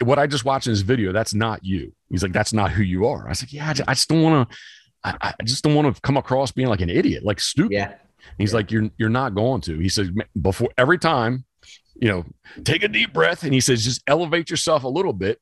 [0.03, 1.93] what I just watched in this video, that's not you.
[2.09, 3.25] He's like, that's not who you are.
[3.25, 4.57] I was like, yeah, I just, I just don't want to.
[5.05, 7.73] I, I just don't want to come across being like an idiot, like stupid.
[7.73, 7.95] yeah
[8.37, 9.77] He's like, you're you're not going to.
[9.79, 11.45] He says before every time,
[11.95, 12.25] you know,
[12.63, 15.39] take a deep breath, and he says just elevate yourself a little bit,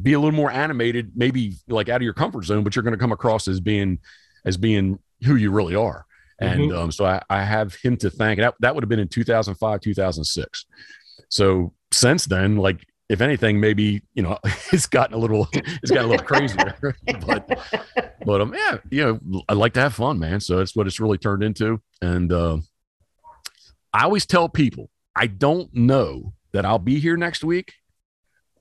[0.00, 2.94] be a little more animated, maybe like out of your comfort zone, but you're going
[2.94, 3.98] to come across as being
[4.44, 6.06] as being who you really are.
[6.40, 8.40] And um, so I, I have him to thank.
[8.40, 10.66] That that would have been in 2005, 2006.
[11.28, 14.38] So since then, like if anything, maybe you know
[14.72, 16.76] it's gotten a little it's gotten a little crazier.
[17.26, 17.58] but
[18.24, 20.40] but um yeah, you know, I like to have fun, man.
[20.40, 21.80] So that's what it's really turned into.
[22.02, 22.58] And uh,
[23.92, 27.72] I always tell people I don't know that I'll be here next week.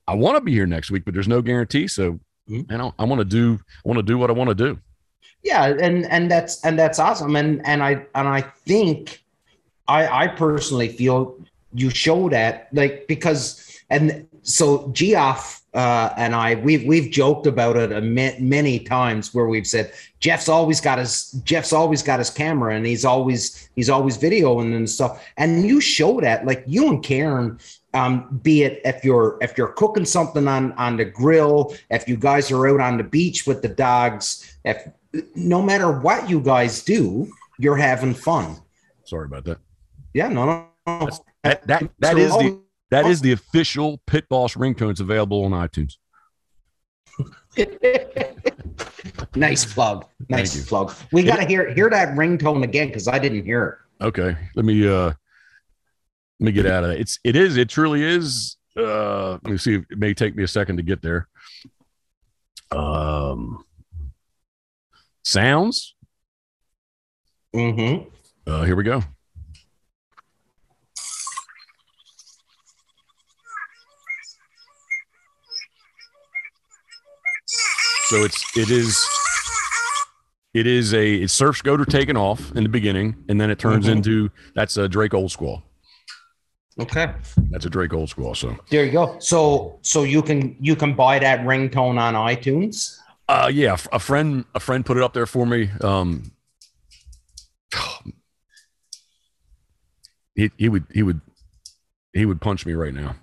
[0.08, 1.88] I want to be here next week, but there's no guarantee.
[1.88, 2.70] So Mhm.
[2.72, 4.80] you know, I want to do I want to do what I want to do.
[5.44, 9.24] yeah and and that's and that's awesome and and i and i think
[9.88, 11.36] i i personally feel
[11.74, 13.42] you show that like because
[13.90, 19.34] and so geoff uh and i we've we've joked about it a ma- many times
[19.34, 23.70] where we've said jeff's always got his jeff's always got his camera and he's always
[23.76, 27.60] he's always videoing and stuff and you show that like you and karen
[27.94, 32.18] um, be it if you're if you're cooking something on on the grill, if you
[32.18, 34.88] guys are out on the beach with the dogs, if
[35.36, 38.58] no matter what you guys do, you're having fun.
[39.04, 39.60] Sorry about that.
[40.14, 41.10] Yeah, no, no, no.
[41.44, 42.63] That that that So is the
[42.94, 45.98] that is the official Pit Boss ringtones available on iTunes.
[49.36, 50.06] nice plug.
[50.30, 50.94] Nice plug.
[51.12, 54.06] We gotta hear hear that ringtone again because I didn't hear it.
[54.06, 55.12] Okay, let me uh
[56.40, 57.00] let me get out of that.
[57.00, 58.58] It's it is it truly is.
[58.76, 59.76] Uh, let me see.
[59.76, 61.28] It may take me a second to get there.
[62.72, 63.64] Um,
[65.24, 65.96] sounds.
[67.54, 67.58] it.
[67.58, 68.10] Mm-hmm.
[68.50, 69.04] Uh, here we go.
[78.14, 79.10] So it's it is
[80.54, 83.88] it is a it's surf scoter taken off in the beginning, and then it turns
[83.88, 83.94] Mhm.
[83.94, 85.64] into that's a Drake Oldsquaw.
[86.80, 87.12] Okay.
[87.50, 88.38] That's a Drake Oldsquaw.
[88.38, 89.18] So There you go.
[89.18, 93.00] So so you can you can buy that ringtone on iTunes.
[93.30, 95.72] uh yeah, a friend a friend put it up there for me.
[95.82, 96.34] Um
[100.36, 101.20] he he would he would
[102.14, 103.16] he would punch me right now.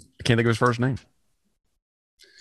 [0.00, 0.98] I can't think of his first name.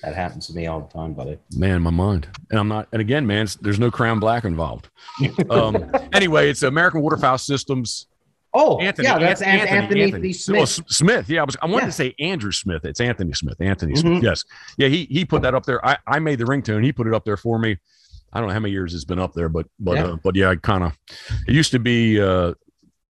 [0.04, 1.38] That happens to me all the time, buddy.
[1.56, 2.28] Man, my mind.
[2.52, 2.88] And I'm not.
[2.92, 4.90] And again, man, there's no Crown Black involved.
[5.50, 8.08] Um, anyway, it's American Waterfowl Systems.
[8.54, 9.08] Oh, Anthony.
[9.08, 10.86] yeah, that's Anthony, Anthony, Anthony, Well, Smith.
[10.90, 11.30] Smith.
[11.30, 11.58] Yeah, I was.
[11.62, 11.86] I wanted Yeah.
[11.88, 12.86] to say Andrew Smith.
[12.86, 13.60] It's Anthony Smith.
[13.60, 14.22] Anthony Smith.
[14.22, 14.24] Mhm.
[14.24, 14.44] Yes.
[14.78, 14.88] Yeah.
[14.88, 15.84] He he put that up there.
[15.86, 16.84] I I made the ringtone.
[16.84, 17.78] He put it up there for me.
[18.34, 20.06] I don't know how many years it's been up there, but but Yeah.
[20.06, 20.98] uh, but yeah, I kind of.
[21.48, 22.22] It used to be.
[22.22, 22.54] uh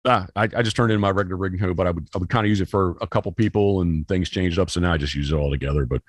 [0.07, 2.45] Ah, I, I just turned in my regular ringtone, but I would I would kind
[2.45, 5.15] of use it for a couple people, and things changed up, so now I just
[5.15, 5.87] use it all together.
[5.87, 6.03] But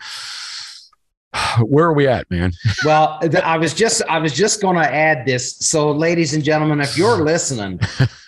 [1.62, 2.52] where are we at, man?
[2.84, 5.56] Well, I was just I was just going to add this.
[5.58, 7.80] So, ladies and gentlemen, if you're listening,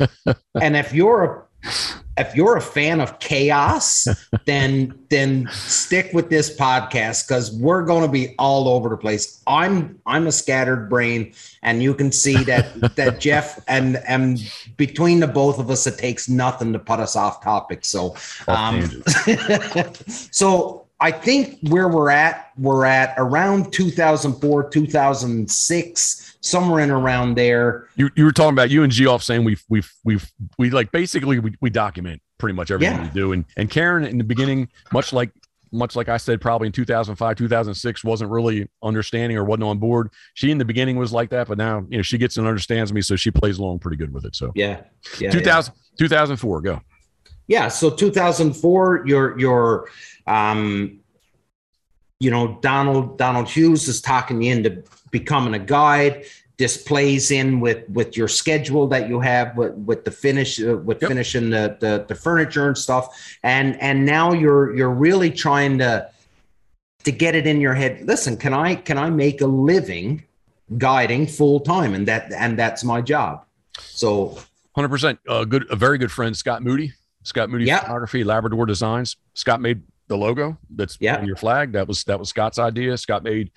[0.61, 1.43] and if you're a
[2.17, 4.07] if you're a fan of chaos,
[4.45, 9.43] then then stick with this podcast because we're going to be all over the place.
[9.45, 14.39] I'm I'm a scattered brain, and you can see that that Jeff and and
[14.77, 17.85] between the both of us, it takes nothing to put us off topic.
[17.85, 18.15] So,
[18.47, 19.03] um,
[20.07, 27.87] so I think where we're at, we're at around 2004, 2006, somewhere in around there.
[27.95, 31.39] You you were talking about you and Geoff saying we've we've we've we like basically
[31.39, 33.03] we, we document pretty much everything Yeah.
[33.03, 33.31] we do.
[33.33, 35.31] And and Karen in the beginning, much like
[35.71, 40.11] much like I said, probably in 2005, 2006, wasn't really understanding or wasn't on board.
[40.33, 42.91] She in the beginning was like that, but now you know she gets and understands
[42.93, 44.35] me, so she plays along pretty good with it.
[44.35, 44.81] So Yeah.
[45.19, 45.29] Yeah.
[45.31, 46.81] 2000, 2004, go.
[47.47, 49.89] Yeah so 2004 your your
[50.27, 50.99] um
[52.19, 56.25] you know donald donald hughes is talking you into becoming a guide
[56.57, 60.77] this plays in with with your schedule that you have with with the finish uh,
[60.77, 61.09] with Yep.
[61.09, 66.09] finishing the, the the furniture and stuff and and now you're you're really trying to
[67.03, 70.23] to get it in your head listen can i can i make a living
[70.77, 73.45] guiding full time and that and that's my job
[73.79, 74.37] so
[74.77, 75.19] Hundred percent.
[75.27, 76.93] A good, a very good friend, Scott Moody.
[77.27, 77.79] Scott Moody Yeah.
[77.81, 79.17] Photography, Labrador Designs.
[79.33, 81.17] Scott made the logo that's Yeah.
[81.17, 81.73] on your flag.
[81.73, 82.97] That was that was Scott's idea.
[82.97, 83.51] Scott made.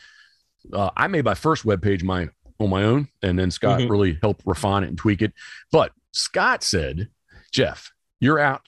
[0.73, 2.29] Uh, I made my first web page my
[2.59, 3.89] on my own, and then Scott Mhm.
[3.91, 5.33] really helped refine it and tweak it.
[5.73, 7.09] But Scott said,
[7.53, 8.63] "Jeff, you're out.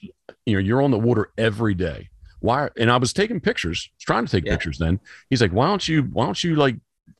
[0.45, 2.09] You know, you're on the water every day.
[2.39, 4.53] Why?" And I was taking pictures, trying to take Yeah.
[4.53, 4.77] pictures.
[4.79, 6.03] Then he's like, "Why don't you?
[6.03, 6.77] Why don't you like?"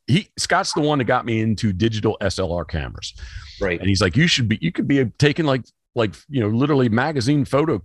[0.08, 3.14] He Scott's the one that got me into digital SLR cameras
[3.62, 5.64] right and he's like you should be you could be taking like
[5.96, 7.82] like you know literally magazine photo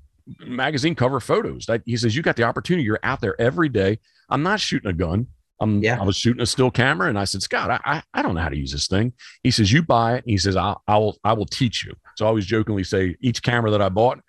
[0.46, 1.66] magazine cover photos.
[1.66, 2.84] That he says you got the opportunity.
[2.84, 3.98] You're out there every day.
[4.28, 5.26] I'm not shooting a gun.
[5.60, 5.98] I'm Yeah.
[6.00, 7.08] i was shooting a still camera.
[7.08, 9.12] And i said scott I, I i don't know how to use this thing.
[9.42, 10.24] He says you buy it.
[10.24, 11.94] And he says i i will i will teach you.
[12.16, 14.20] So i always jokingly say each camera that i bought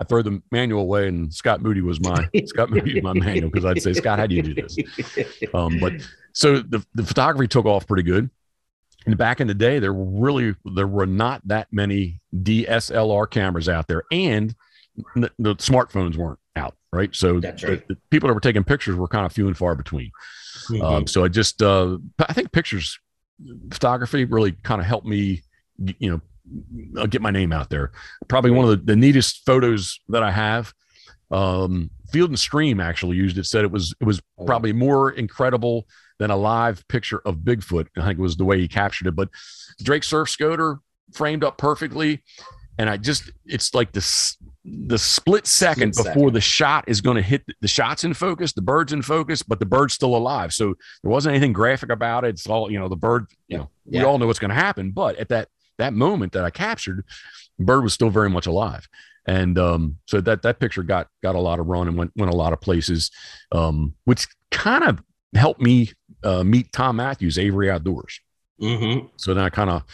[0.00, 3.50] I throw the manual away, and Scott Moody was my Scott Moody was my manual
[3.50, 4.76] because I'd say, Scott, how do you do this?
[5.54, 5.94] Um, but
[6.32, 8.30] so the, the photography took off pretty good.
[9.06, 13.68] And back in the day, there were really there were not that many DSLR cameras
[13.68, 14.54] out there, and
[15.14, 17.14] the, the smartphones weren't out, right?
[17.14, 17.88] So That's the- right.
[17.88, 20.10] the people that were taking pictures were kind of few and far between.
[20.68, 20.82] Mhm.
[20.82, 22.98] Um, so I just uh, I think pictures
[23.72, 25.42] photography really kind of helped me,
[25.98, 27.92] you know, uh, get my name out there.
[28.26, 30.74] Probably one of the, the neatest photos that I have.
[31.30, 33.44] Um, Field and Stream actually used it.
[33.46, 35.86] Said it was it was Oh, probably more incredible
[36.18, 37.86] than a live picture of Bigfoot.
[37.96, 39.16] I think it was the way he captured it.
[39.16, 39.28] But
[39.82, 40.78] Drake Surf Scoter
[41.14, 42.22] framed up perfectly,
[42.78, 47.16] and I just it's like this the split second Split before the shot is going
[47.16, 50.52] to hit the shots in focus, the bird's in focus, but the bird's still alive.
[50.52, 52.30] So there wasn't anything graphic about it.
[52.30, 52.88] It's all you know.
[52.88, 54.00] The bird, you know, Yeah.
[54.00, 54.90] we all know what's going to happen.
[54.90, 57.04] But at that that moment that I captured,
[57.58, 58.86] the bird was still very much alive,
[59.26, 62.32] and um, so that that picture got got a lot of run and went went
[62.32, 63.10] a lot of places,
[63.52, 65.02] um, which kind of
[65.34, 65.92] helped me
[66.24, 68.20] uh, meet Tom Matthews, Avery Outdoors.
[68.60, 69.10] Mhm.
[69.16, 69.84] So then I kind of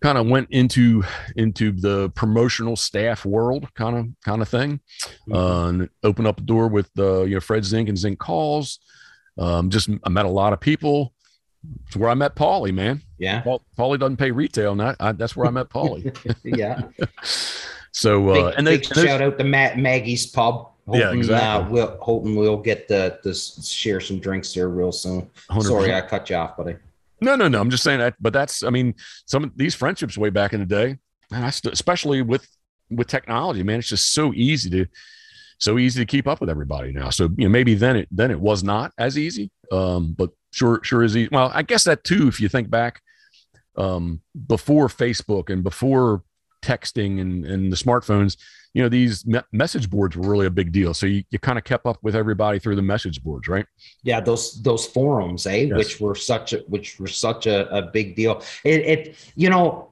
[0.00, 1.02] kind of went into
[1.36, 4.80] into the promotional staff world kind of kind of thing
[5.32, 8.78] uh, and opened up a door with uh, you know Fred Zink and Zink calls.
[9.38, 11.14] Um, just I met a lot of people.
[11.86, 13.02] It's where I met Paulie, man.
[13.18, 13.40] Yeah.
[13.40, 16.14] Paul, Paulie doesn't pay retail, and that, I, that's where I met Paulie.
[16.44, 16.82] Yeah.
[17.90, 20.70] So uh, big, and big they, shout out to Matt Maggie's Pub.
[20.92, 21.68] Yeah, Hoping, exactly.
[21.68, 25.28] Uh, we'll, hoping we'll get the, the share some drinks there real soon.
[25.50, 25.62] 100%.
[25.62, 26.76] Sorry, I cut you off, buddy.
[27.20, 27.60] No, no, no.
[27.60, 28.94] I'm just saying that, but that's, I mean,
[29.26, 30.96] some of these friendships way back in the day,
[31.32, 32.46] and I st- especially with
[32.90, 34.86] with technology, man, it's just so easy to
[35.58, 37.10] so easy to keep up with everybody now.
[37.10, 40.80] So you know, maybe then it then it was not as easy, um, but sure,
[40.84, 41.28] sure is easy.
[41.30, 43.02] Well, I guess that too, if you think back,
[43.76, 46.22] um, before Facebook and before
[46.68, 48.36] texting and and the smartphones,
[48.74, 50.92] you know, these me- message boards were really a big deal.
[50.94, 53.66] So you, you kind of kept up with everybody through the message boards, right?
[54.02, 55.76] Yeah, those those forums, eh, Yes.
[55.78, 58.42] which were such a which were such a, a big deal.
[58.64, 59.88] It, it you know,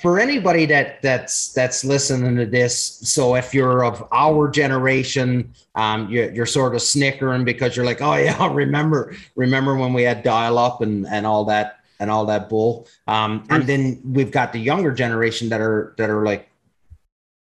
[0.00, 2.74] for anybody that that's that's listening to this
[3.14, 8.00] so if you're of our generation um you're, you're sort of snickering because you're like
[8.00, 12.26] oh yeah remember remember when we had dial up and and all that and all
[12.26, 12.86] that bull.
[13.06, 16.50] Um and then we've got the younger generation that are that are like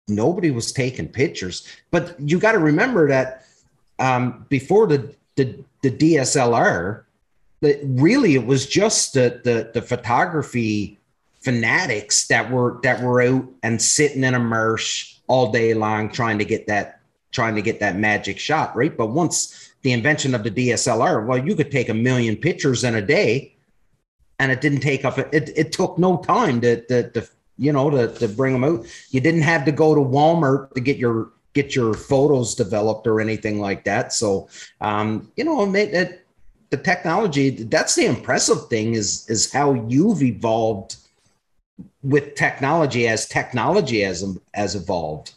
[0.09, 1.67] nobody was taking pictures.
[1.91, 3.45] But you got to remember that
[3.99, 7.05] um before the the, the dslr
[7.61, 10.99] that really it was just the the, the photography
[11.41, 16.39] fanatics that were that were out and sitting in a merch all day long trying
[16.39, 17.01] to get that
[17.33, 18.97] trying to get that magic shot right?
[18.97, 22.97] But once the invention of the dslr well you could take a million pictures in
[22.97, 23.56] a day
[24.39, 27.91] and it didn't take up it it took no time to to, to you know
[27.91, 31.31] to, to bring them out you didn't have to go to walmart to get your
[31.55, 34.49] get your photos developed or anything like that so
[34.81, 36.27] um you know it, it,
[36.71, 40.97] the technology that's the impressive thing is is how you've evolved
[42.03, 45.33] with technology as technology has has evolved.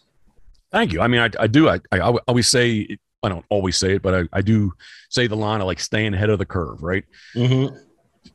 [0.72, 1.02] Thank you.
[1.02, 1.68] I mean, I, I do.
[1.68, 4.74] I, I always say I don't always say it, but I, I do
[5.10, 7.04] say the line of like staying ahead of the curve, right?
[7.36, 7.76] Mm-hmm.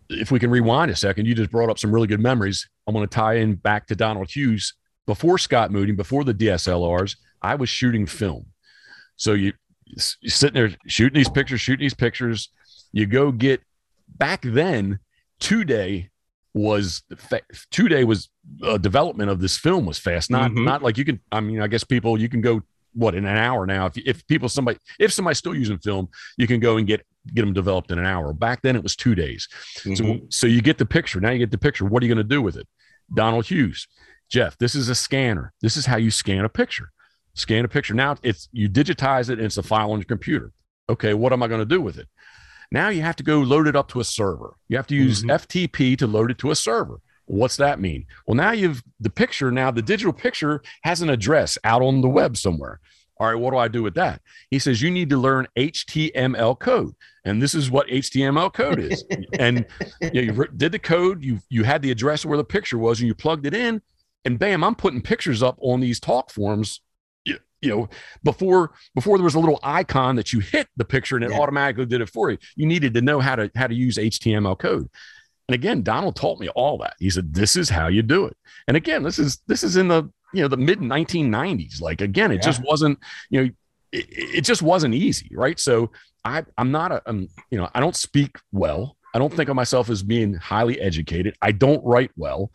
[0.09, 2.69] If we can rewind a second, you just brought up some really good memories.
[2.87, 4.75] I'm going to tie in back to Donald Hughes.
[5.07, 8.47] Before Scott Moody, before the DSLRs, I was shooting film.
[9.17, 9.53] So you
[9.85, 12.51] you're sitting there shooting these pictures, shooting these pictures.
[12.93, 13.61] You go get
[14.09, 14.99] back then
[15.40, 16.11] two day
[16.55, 17.03] was
[17.71, 18.31] two day was
[18.62, 20.64] uh, development of this film was fast not mm-hmm.
[20.64, 22.62] not like you can i mean i guess people you can go
[22.95, 26.47] what in an hour now if, if people somebody if somebody's still using film you
[26.47, 29.15] can go and get get them developed in an hour back then it was two
[29.15, 29.95] days mm-hmm.
[29.95, 32.25] so so you get the picture now you get the picture what are you going
[32.25, 32.67] to do with it
[33.15, 33.87] donald hughes
[34.29, 36.91] jeff this is a scanner this is how you scan a picture
[37.35, 40.53] scan a picture now it's you digitize it and it's a file on your computer
[40.89, 42.09] okay what am i going to do with it
[42.75, 44.57] now you have to go load it up to a server.
[44.69, 45.31] You have to use mm-hmm.
[45.31, 47.01] FTP to load it to a server.
[47.27, 48.05] What's that mean?
[48.27, 52.09] Well, now you've the picture, now the digital picture has an address out on the
[52.09, 52.81] web somewhere.
[53.25, 54.21] All right, what do I do with that?
[54.51, 59.03] He says you need to learn HTML code, and this is what HTML code is.
[59.39, 59.65] and
[60.03, 63.01] you, know, you did the code, you you had the address where the picture was,
[63.01, 63.81] and you plugged it in,
[64.27, 66.83] and bam, I'm putting pictures up on these talk forms
[67.25, 67.89] you know
[68.25, 71.41] before before there was a little icon that you hit the picture and it yeah.
[71.41, 74.59] automatically did it for you you needed to know how to how to use html
[74.59, 74.87] code
[75.49, 78.37] and again donald taught me all that he said this is how you do it
[78.69, 82.31] and again this is this is in the you know the mid 1990s like again
[82.31, 82.40] it yeah.
[82.40, 82.99] just wasn't
[83.31, 83.51] you know
[83.92, 85.90] it, it, just wasn't easy right so
[86.25, 89.57] i i'm not a I'm, you know i don't speak well i don't think of
[89.57, 92.51] myself as being highly educated i don't write well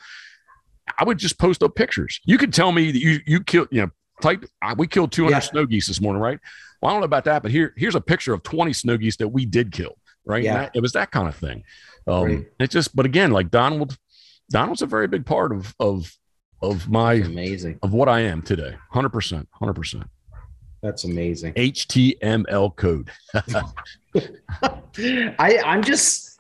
[0.98, 2.20] I would just post up pictures.
[2.26, 4.46] You could tell me that you you killed, you know, type
[4.78, 5.39] we killed 200 yeah.
[5.39, 6.39] snow geese this morning, right?
[6.82, 9.18] Well, I don't know about that, but here here's a picture of 20 snow geese
[9.18, 10.44] that we did kill, right?
[10.44, 10.54] Yeah.
[10.56, 11.63] That, it was that kind of thing.
[12.08, 12.46] Um, right.
[12.60, 13.98] It just, but again, like Donald,
[14.50, 16.12] Donald's a very big part of of
[16.62, 18.76] of my That's amazing of what I am today.
[18.91, 20.06] Hundred percent, hundred percent.
[20.82, 21.54] That's amazing.
[21.54, 23.12] HTML code.
[25.39, 26.39] I I'm just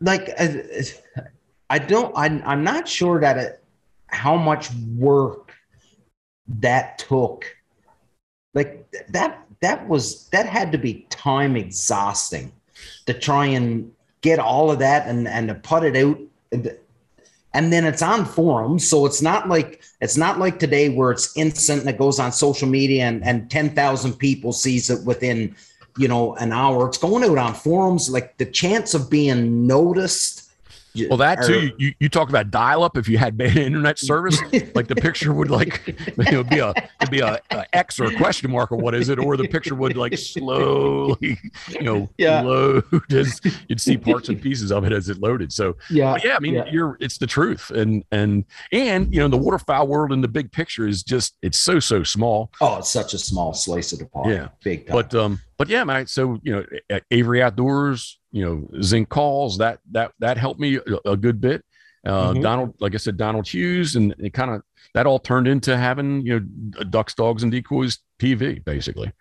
[0.00, 0.82] like I,
[1.68, 3.64] I don't I, I'm not sure that it
[4.08, 5.52] how much work
[6.48, 7.44] that took
[8.54, 12.52] like that that was that had to be time exhausting
[13.06, 16.18] to try and get all of that and and to put it out
[17.52, 18.88] and then it's on forums.
[18.88, 22.32] So it's not like it's not like today where it's instant and it goes on
[22.32, 25.56] social media and, and 10,000 people sees it within
[25.98, 26.88] you know an hour.
[26.88, 28.08] It's going out on forums.
[28.08, 30.39] Like the chance of being noticed
[31.08, 31.70] well, that too.
[31.78, 32.96] You, you talk about dial up.
[32.96, 34.40] If you had bad internet service,
[34.74, 38.06] like the picture would like it would be a it'd be a, a X or
[38.06, 42.08] a question mark or what is it, or the picture would like slowly, you know,
[42.18, 42.42] yeah.
[42.42, 45.52] load as you'd see parts and pieces of it as it loaded.
[45.52, 46.36] So yeah, yeah.
[46.36, 46.64] I mean, yeah.
[46.70, 50.52] you're it's the truth, and and and you know, the waterfowl world in the big
[50.52, 52.50] picture is just it's so so small.
[52.60, 54.30] Oh, it's such a small slice of the pie.
[54.30, 54.86] Yeah, big.
[54.86, 54.96] Time.
[54.96, 56.06] But um, but yeah, man.
[56.06, 61.10] So you know, Avery Outdoors, you know, Zink Calls that that that helped me a,
[61.10, 61.64] a good bit.
[62.06, 62.42] Uh, mm-hmm.
[62.42, 64.62] Donald, like I said, Donald Hughes, and it kind of
[64.94, 69.12] that all turned into having you know ducks, dogs, and decoys PV basically.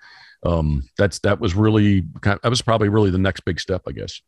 [0.46, 3.82] Um, that's that was really kind of, that was probably really the next big step,
[3.88, 4.22] I guess.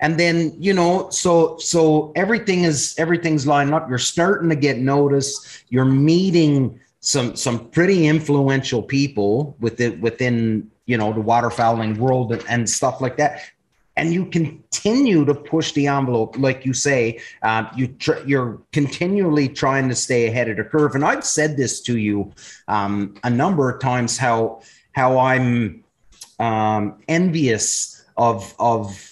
[0.00, 3.88] And then you know, so so everything is everything's lining up.
[3.88, 5.64] You're starting to get noticed.
[5.68, 12.68] You're meeting some some pretty influential people within within you know the waterfowling world and
[12.68, 13.40] stuff like that
[13.96, 19.48] and you continue to push the envelope like you say uh, you tr- you're continually
[19.48, 20.94] trying to stay ahead of the curve.
[20.94, 22.32] And i've said this to you
[22.68, 24.62] um, a number of times how
[24.92, 25.84] how i'm
[26.38, 29.10] um, envious of of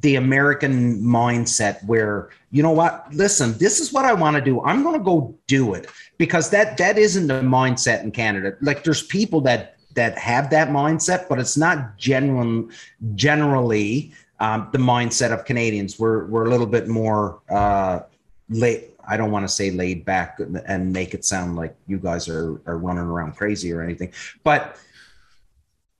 [0.00, 4.62] the American mindset where you know what listen this is what I want to do.
[4.62, 5.86] I'm going to go do it
[6.16, 8.56] because that that isn't the mindset in Canada.
[8.62, 12.70] Like there's people that that have that mindset but it's not genuine
[13.14, 18.00] generally um, the mindset of Canadians we're we're a little bit more uh
[18.48, 22.28] late I don't want to say laid back and make it sound like you guys
[22.28, 24.12] are are running around crazy or anything
[24.44, 24.76] but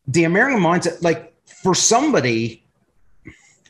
[0.07, 2.63] the American mindset like for somebody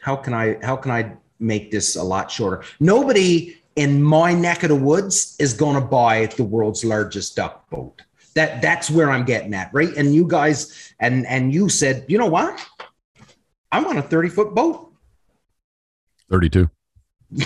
[0.02, 2.64] how can I how can I make this a lot shorter?
[2.80, 7.68] Nobody in my neck of the woods is going to buy the world's largest duck
[7.70, 8.02] boat.
[8.35, 9.95] That that's where I'm getting at, right?
[9.97, 12.64] And you guys and and you said, you know what?
[13.70, 14.93] I want a 30 foot boat.
[16.30, 16.68] 32.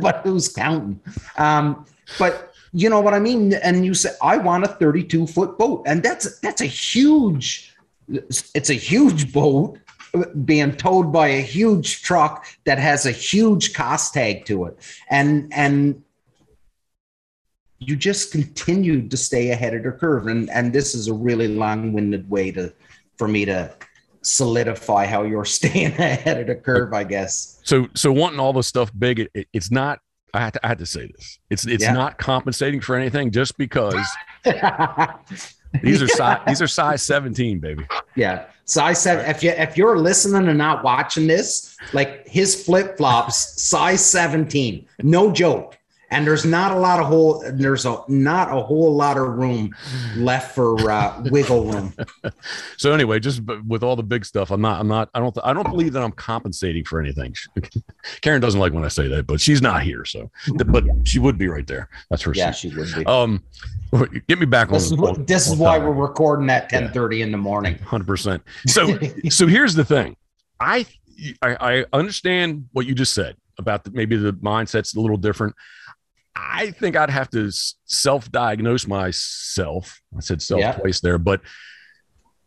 [0.00, 1.00] but who's counting?
[1.38, 1.86] Um,
[2.18, 3.54] but you know what I mean?
[3.54, 5.82] And you said, I want a 32 foot boat.
[5.86, 7.74] And that's that's a huge,
[8.08, 9.78] it's a huge boat
[10.44, 14.76] being towed by a huge truck that has a huge cost tag to it
[15.08, 16.02] and and
[17.88, 21.48] you just continued to stay ahead of the curve and and this is a really
[21.48, 22.72] long-winded way to
[23.16, 23.72] for me to
[24.22, 28.66] solidify how you're staying ahead of the curve i guess so so wanting all this
[28.66, 30.00] stuff big it, it, it's not
[30.34, 31.38] I had, to, I had to say this.
[31.50, 31.92] It's it's yeah.
[31.92, 34.02] not compensating for anything just because
[35.82, 37.86] these are size these are size 17, baby.
[38.16, 38.46] Yeah.
[38.64, 39.26] Size seven.
[39.26, 44.86] If you if you're listening and not watching this, like his flip flops, size 17.
[45.02, 45.76] No joke.
[46.12, 47.42] And there's not a lot of whole.
[47.52, 49.74] There's a not a whole lot of room
[50.16, 51.94] left for uh, wiggle room.
[52.76, 54.78] so anyway, just with all the big stuff, I'm not.
[54.78, 55.08] I'm not.
[55.14, 55.36] I don't.
[55.42, 57.34] I don't believe that I'm compensating for anything.
[58.20, 60.30] Karen doesn't like when I say that, but she's not here, so.
[60.66, 61.88] But she would be right there.
[62.10, 62.70] That's for yeah, sure.
[62.70, 63.06] she would be.
[63.06, 63.42] Um,
[64.26, 65.20] Get me back this on.
[65.20, 67.26] Is, this is why we're recording at ten thirty yeah.
[67.26, 67.76] in the morning.
[67.78, 68.42] Hundred percent.
[68.66, 68.98] So,
[69.28, 70.16] so here's the thing.
[70.58, 70.86] I,
[71.42, 75.54] I, I understand what you just said about the, maybe the mindset's a little different.
[76.34, 77.50] I think I'd have to
[77.84, 80.00] self-diagnose myself.
[80.16, 80.72] I said self yeah.
[80.72, 81.40] twice there, but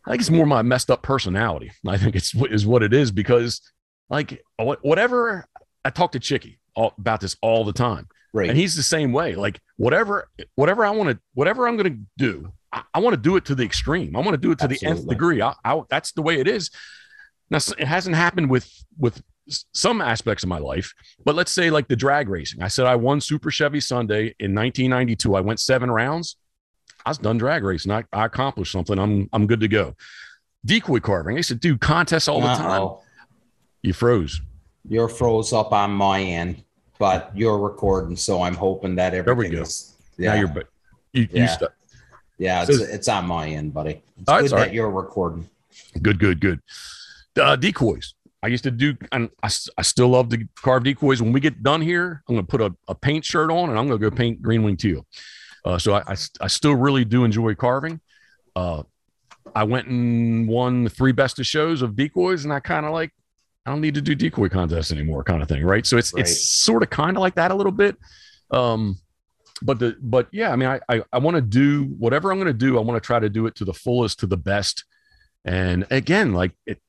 [0.05, 1.71] I think it's more my messed up personality.
[1.87, 3.61] I think it's is what it is because
[4.09, 5.45] like whatever
[5.83, 8.07] I talk to Chicky about this all the time.
[8.33, 8.49] Right.
[8.49, 9.35] And he's the same way.
[9.35, 13.21] Like whatever, whatever I want to, whatever I'm going to do, I, I want to
[13.21, 14.15] do it to the extreme.
[14.15, 14.87] I want to do it to Absolutely.
[14.87, 15.41] the nth degree.
[15.41, 16.69] I, I, that's the way it is.
[17.49, 19.21] Now it hasn't happened with with
[19.73, 20.93] some aspects of my life,
[21.23, 22.61] but let's say like the drag racing.
[22.61, 25.35] I said I won Super Chevy Sunday in 1992.
[25.35, 26.37] I went seven rounds.
[27.05, 27.91] I was done drag racing.
[27.91, 28.97] I, I accomplished something.
[28.97, 29.95] I'm I'm good to go.
[30.65, 31.35] Decoy carving.
[31.35, 32.57] They said, dude, contests all the Uh-oh.
[32.57, 32.97] time.
[33.83, 34.41] You froze.
[34.87, 36.63] You're froze up on my end
[36.97, 39.61] but you're recording, so I'm hoping that everything there we go.
[39.63, 39.93] is.
[40.17, 40.67] Yeah, now you're but
[41.13, 41.41] you, yeah.
[41.41, 41.71] you st-
[42.37, 44.01] yeah, it's, so, it's on my end, buddy.
[44.17, 45.49] It's good that you're recording.
[46.01, 46.61] Good, good, good.
[47.39, 48.13] Uh, decoys.
[48.45, 51.19] I used to do, and I, I still love to carve decoys.
[51.19, 53.79] When we get done here, I'm going to put a, a paint shirt on and
[53.79, 55.07] I'm going to go paint green wing teal.
[55.65, 57.99] Uh, so I, I, I, still really do enjoy carving.
[58.55, 58.83] Uh,
[59.55, 62.91] I went and won the three best of shows of decoys, and I kind of
[62.91, 63.11] like
[63.65, 65.83] I don't need to do decoy contests anymore, kind of thing, right?
[65.83, 66.21] So it's right.
[66.21, 67.97] it's sort of kind of like that a little bit.
[68.51, 68.99] Um,
[69.63, 72.45] but the but yeah, I mean, I I, I want to do whatever I'm going
[72.45, 72.77] to do.
[72.77, 74.85] I want to try to do it to the fullest, to the best.
[75.45, 76.79] And again, like it,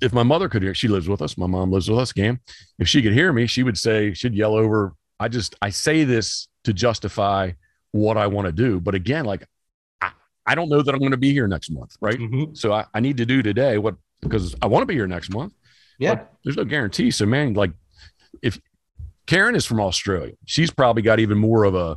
[0.00, 1.38] if my mother could hear, she lives with us.
[1.38, 2.12] My mom lives with us.
[2.12, 2.40] Game.
[2.78, 4.94] If she could hear me, she would say she'd yell over.
[5.18, 7.52] I just I say this to justify
[7.92, 8.80] what I want to do.
[8.80, 9.44] But again, like
[10.00, 10.10] I,
[10.46, 12.18] I don't know that I'm going to be here next month, right?
[12.18, 12.54] Mm-hmm.
[12.54, 15.30] So I, I need to do today what because I want to be here next
[15.30, 15.54] month.
[15.98, 16.24] Yeah.
[16.44, 17.10] there's no guarantee.
[17.10, 17.72] So, man, like
[18.42, 18.60] if
[19.26, 21.96] Karen is from Australia, she's probably got even more of a,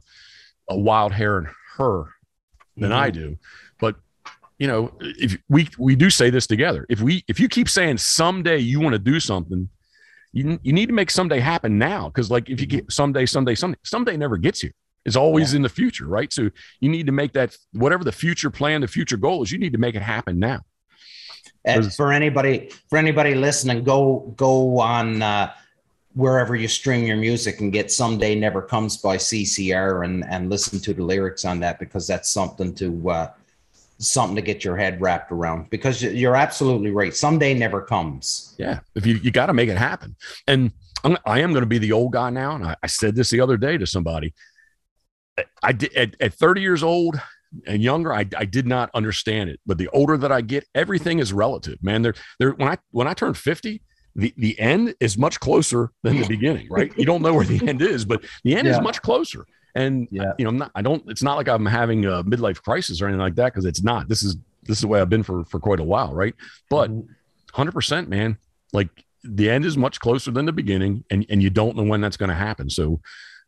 [0.69, 2.05] a wild hair in her
[2.77, 2.99] than mm-hmm.
[2.99, 3.37] I do.
[4.59, 7.97] You know, if we we do say this together, if we if you keep saying
[7.97, 9.69] someday you want to do something,
[10.33, 12.09] you you need to make someday happen now.
[12.09, 14.73] Because like if you get someday, someday, someday, someday never gets here.
[15.05, 15.57] It's always yeah.
[15.57, 16.31] in the future, right?
[16.31, 16.49] So
[16.81, 19.71] you need to make that whatever the future plan, the future goal is, you need
[19.73, 20.59] to make it happen now.
[21.65, 25.53] And for anybody for anybody listening, go go on uh,
[26.13, 30.79] wherever you stream your music and get "Someday Never Comes" by CCR and and listen
[30.79, 33.31] to the lyrics on that because that's something to uh,
[33.99, 35.69] something to get your head wrapped around.
[35.69, 37.15] Because you're absolutely right.
[37.15, 38.55] Someday never comes.
[38.57, 40.15] Yeah, if you you got to make it happen.
[40.47, 40.71] And
[41.03, 42.55] I'm, I am going to be the old guy now.
[42.55, 44.33] And I, I said this the other day to somebody.
[45.63, 47.21] I did at, at 30 years old
[47.65, 49.59] and younger, I, I did not understand it.
[49.65, 52.01] But the older that I get, everything is relative, man.
[52.01, 52.51] There, there.
[52.51, 53.81] When I when I turn fifty,
[54.15, 56.95] the the end is much closer than the beginning, right?
[56.97, 58.75] You don't know where the end is, but the end yeah.
[58.75, 59.45] is much closer.
[59.75, 60.33] And yeah.
[60.37, 60.71] you know, I'm not.
[60.75, 61.03] I don't.
[61.07, 64.07] It's not like I'm having a midlife crisis or anything like that because it's not.
[64.07, 66.35] This is this is the way I've been for for quite a while, right?
[66.69, 67.11] But mm-hmm.
[67.53, 68.37] hundred percent, man.
[68.73, 68.89] Like
[69.23, 72.17] the end is much closer than the beginning, and and you don't know when that's
[72.17, 72.69] going to happen.
[72.69, 72.99] So,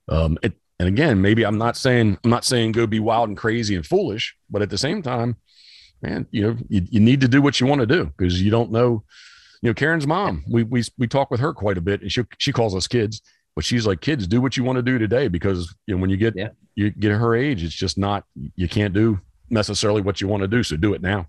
[0.09, 3.37] um, it and again, maybe I'm not saying I'm not saying go be wild and
[3.37, 5.35] crazy and foolish, but at the same time,
[6.01, 8.51] man, you know, you, you need to do what you want to do because you
[8.51, 9.03] don't know.
[9.61, 12.23] You know, Karen's mom, we we we talk with her quite a bit, and she
[12.39, 13.21] she calls us kids,
[13.55, 16.09] but she's like, kids, do what you want to do today because you know when
[16.09, 16.49] you get Yeah.
[16.75, 18.23] you get her age, it's just not
[18.55, 21.27] you can't do necessarily what you want to do, so do it now.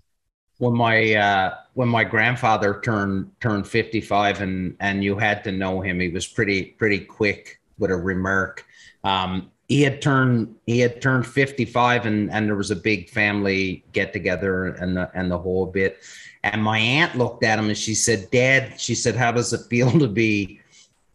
[0.59, 5.81] when my uh, when my grandfather turned turned 55 and and you had to know
[5.81, 8.63] him he was pretty pretty quick with a remark
[9.03, 13.83] um, he had turned he had turned 55 and and there was a big family
[13.91, 15.97] get together and the and the whole bit
[16.43, 19.61] and my aunt looked at him and she said dad she said how does it
[19.69, 20.59] feel to be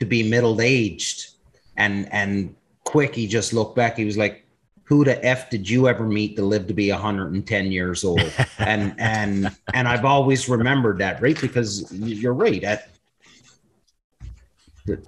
[0.01, 1.31] to be middle aged
[1.77, 3.97] and and quick he just looked back.
[3.97, 4.45] He was like
[4.85, 8.33] who the f did you ever meet to live to be 110 years old?
[8.59, 12.65] And and and i've always remembered that right because you're right.
[12.65, 12.91] At
[14.87, 15.03] the,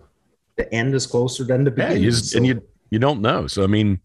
[0.56, 3.46] the end is closer than the Yeah, beginning you just, and you you don't know.
[3.46, 4.00] So I mean,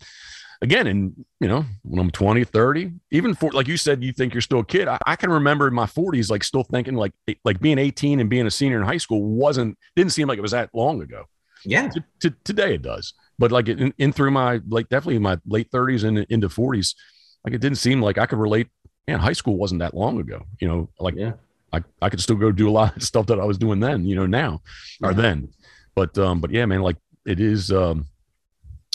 [0.61, 4.33] again, and you know, when I'm 20, 30, even for like you said, you think
[4.33, 4.87] you're still a kid.
[4.87, 8.29] I, I can remember in my 40s, like still thinking like like being 18 and
[8.29, 11.25] being a senior in high school wasn't didn't seem like it was that long ago.
[11.65, 15.37] yeah To, to, today it does, but like in, in through my like definitely my
[15.45, 16.95] late 30s and into 40s,
[17.43, 18.67] like it didn't seem like I could relate.
[19.07, 20.43] Man, high school wasn't that long ago.
[20.59, 21.33] You know, like yeah
[21.73, 24.05] I, I could still go do a lot of stuff that I was doing then,
[24.05, 24.61] you know, now
[25.03, 25.17] or Yeah.
[25.17, 25.49] then.
[25.95, 28.05] But um, but yeah, man, like it is um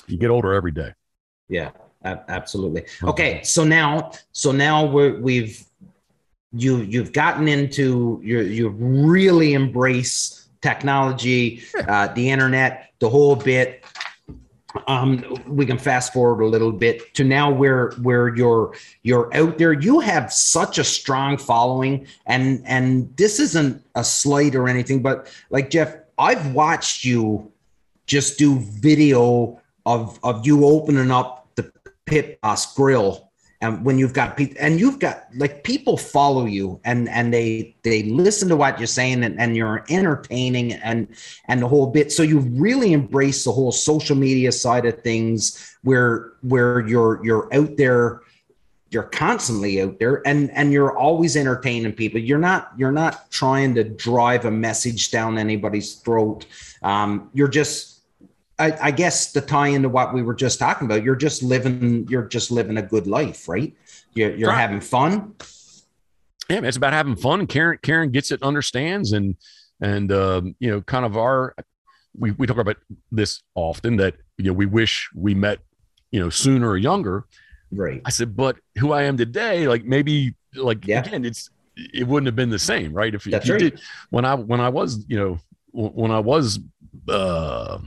[0.07, 0.93] you get older every day.
[1.51, 1.73] Yeah,
[2.05, 2.85] absolutely.
[3.03, 5.63] Okay, so now, so now we're, we've
[6.53, 13.85] you you've gotten into you you really embrace technology, uh, the internet, the whole bit.
[14.87, 19.59] Um, we can fast forward a little bit to now where where you're you're out
[19.59, 19.73] there.
[19.73, 25.33] You have such a strong following, and and this isn't a slight or anything, but
[25.51, 27.51] like Jeff, I've watched you
[28.07, 31.40] just do video of of you opening up
[32.11, 33.31] pit boss grill
[33.63, 37.77] and when you've got people and you've got like people follow you and and they
[37.83, 41.09] they listen to what you're saying and, and you're entertaining and
[41.47, 42.11] and the whole bit.
[42.11, 47.55] So you really embrace the whole social media side of things where where you're you're
[47.55, 48.23] out there
[48.91, 52.19] you're constantly out there and and you're always entertaining people.
[52.19, 56.47] You're not you're not trying to drive a message down anybody's throat.
[56.83, 57.90] Um, you're just
[58.61, 62.07] I, I guess to tie into what we were just talking about you're just living
[62.09, 63.75] you're just living a good life right
[64.15, 64.59] you're, you're Right.
[64.61, 65.35] having fun
[66.49, 67.47] Yeah, man, it's about having fun.
[67.47, 69.37] Karen, Karen gets it, understands, and
[69.81, 71.55] and um, you know, kind of our
[72.19, 72.77] we we talk about
[73.13, 75.61] this often that you know we wish we met
[76.11, 77.25] you know sooner or younger.
[77.71, 81.01] right I said, but who I am today, like maybe like Yeah.
[81.07, 83.15] again, it's it wouldn't have been the same, right?
[83.15, 83.61] If, if you right.
[83.71, 83.81] did
[84.11, 85.39] when I when I was you know
[85.73, 86.59] when I was
[87.09, 87.79] uh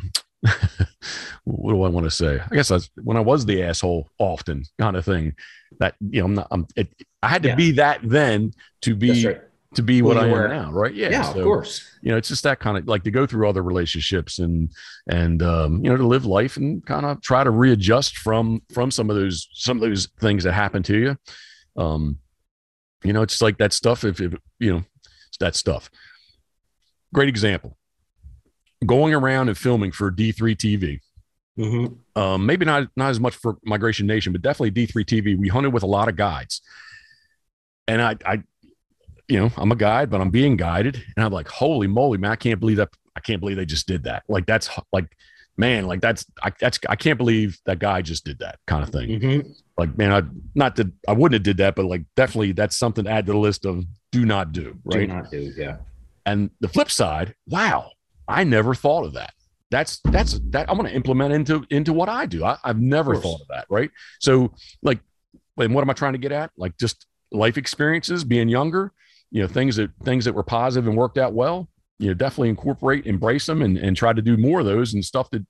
[1.43, 2.39] what do I want to say?
[2.39, 5.33] I guess I was, when I was the asshole often kind of thing
[5.79, 7.55] that you know I'm not I'm it, I had to Yeah.
[7.55, 9.41] be that then to be right
[9.75, 10.45] to be what I were.
[10.45, 10.93] am now, right?
[10.93, 13.25] Yeah, yeah, so, of course You know, it's just that kind of like to go
[13.25, 14.69] through other relationships and
[15.07, 18.91] and um, you know to live life and kind of try to readjust from from
[18.91, 21.17] some of those some of those things that happen to you.
[21.75, 22.19] Um,
[23.03, 24.03] you know, it's like that stuff.
[24.03, 24.83] If, if you know,
[25.27, 25.89] it's that stuff.
[27.13, 27.75] Great example.
[28.85, 30.99] Going around and filming for D3 TV
[31.59, 31.97] Mhm.
[32.15, 35.35] um, maybe not not as much for Migration Nation, but definitely D3 TV.
[35.37, 36.61] We hunted with a lot of guides,
[37.87, 38.43] and I, I,
[39.27, 42.31] you know, I'm a guide, but I'm being guided, and I'm like, holy moly, man,
[42.31, 42.89] I can't believe that.
[43.15, 44.23] I can't believe they just did that.
[44.27, 45.05] Like that's like,
[45.55, 48.89] man, like that's I that's I can't believe that guy just did that kind of
[48.89, 49.19] thing.
[49.19, 49.55] Mhm.
[49.77, 50.23] Like, man, I
[50.55, 53.31] not that I wouldn't have did that, but like definitely that's something to add to
[53.33, 54.63] the list of do not do.
[54.89, 55.07] do Right.
[55.07, 55.77] not do yeah
[56.25, 57.91] And the flip side, wow,
[58.27, 59.33] I never thought of that.
[59.71, 62.45] That's that's that I'm going to implement into into what I do.
[62.45, 63.89] I, I've never Of thought of that, right?
[64.19, 64.53] So,
[64.83, 64.99] like,
[65.57, 66.51] and what am I trying to get at?
[66.57, 68.91] Like, just life experiences, being younger,
[69.31, 71.69] you know, things that things that were positive and worked out well.
[71.99, 75.03] You know, definitely incorporate, embrace them, and and try to do more of those and
[75.03, 75.43] stuff that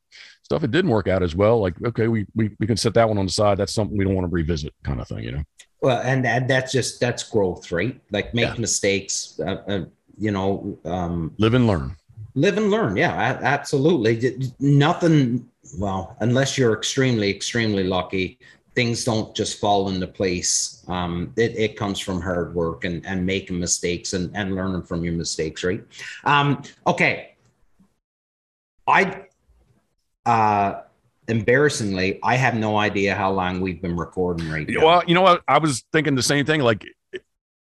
[0.43, 1.59] stuff that didn't work out as well.
[1.59, 3.57] Like, okay, we we we can set that one on the side.
[3.57, 5.23] That's something we don't want to revisit, kind of thing.
[5.23, 5.43] You know.
[5.81, 8.61] well and, that, that's just that's growth right like make Yeah.
[8.61, 9.85] mistakes uh, uh,
[10.17, 11.97] you know um Live and learn.
[12.35, 18.39] Live and learn yeah absolutely nothing well unless you're extremely extremely lucky
[18.75, 23.25] things don't just fall into place um it, it comes from hard work and and
[23.25, 25.83] making mistakes and and learning from your mistakes right
[26.23, 27.35] um okay
[28.87, 29.25] i
[30.25, 30.81] uh
[31.27, 35.21] embarrassingly i have no idea how long we've been recording right now Well, you know
[35.21, 35.41] what?
[35.47, 36.59] I was thinking the same thing.
[36.61, 36.85] Like,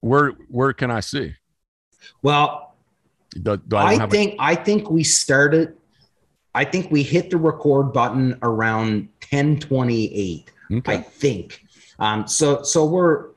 [0.00, 1.34] where where can I see?
[2.22, 2.69] Well,
[3.30, 5.76] Do, do I, I, think I think we started.
[6.54, 10.50] I think we hit the record button around ten twenty eight.
[10.86, 11.64] I think.
[11.98, 13.30] Um, so so we're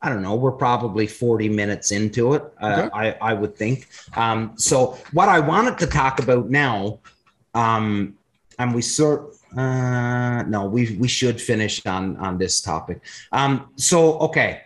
[0.00, 2.44] I don't know, we're probably 40 minutes into it.
[2.62, 2.90] Uh, Okay.
[3.20, 3.88] I, I would think.
[4.14, 7.00] Um, so what I wanted to talk about now,
[7.54, 8.16] um,
[8.60, 13.00] and we sort uh no, we we should finish on on this topic.
[13.32, 14.62] Um, so okay.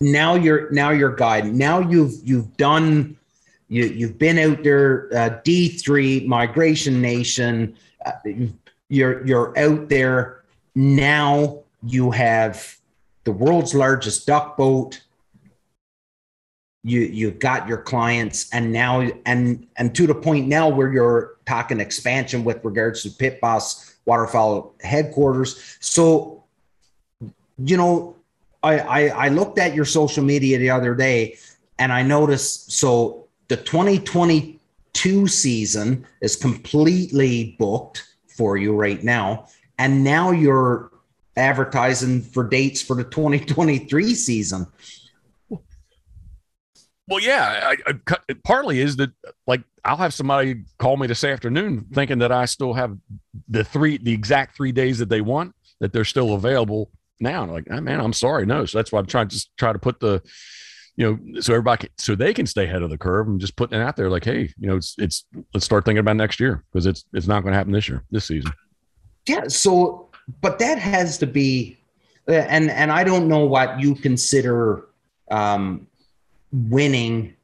[0.00, 1.46] Now you're now you're guide.
[1.54, 3.16] Now you've you've done
[3.68, 7.76] you you've been out there uh, D3 Migration Nation.
[8.04, 8.12] Uh,
[8.88, 10.44] you're you're out there
[10.74, 12.76] now you have
[13.24, 15.00] the world's largest duck boat
[16.84, 21.36] you you've got your clients and now and and to the point now where you're
[21.44, 26.44] talking expansion with regards to pit boss waterfowl headquarters so
[27.58, 28.14] you know
[28.62, 31.38] I, I i looked at your social media the other day
[31.78, 39.46] and i noticed so the 2022 season is completely booked for you right now
[39.78, 40.90] and now you're
[41.36, 44.66] advertising for dates for the 2023 season.
[47.08, 49.12] Well, yeah, I, I, partly is that
[49.46, 52.96] like I'll have somebody call me this afternoon thinking that I still have
[53.48, 56.90] the three, the exact three days that they want that they're still available
[57.20, 57.46] now.
[57.46, 58.64] Like, oh, man, I'm sorry, no.
[58.64, 60.20] So that's why I'm trying to just try to put the,
[60.96, 63.54] you know, so everybody can, so they can stay ahead of the curve and just
[63.56, 66.40] putting it out there like, hey, you know, it's it's let's start thinking about next
[66.40, 68.50] year because it's it's not going to happen this year, this season.
[69.26, 69.48] Yeah.
[69.48, 70.08] So,
[70.40, 71.76] but that has to be,
[72.28, 74.86] uh, and and I don't know what you consider
[75.30, 75.86] um,
[76.50, 77.36] winning,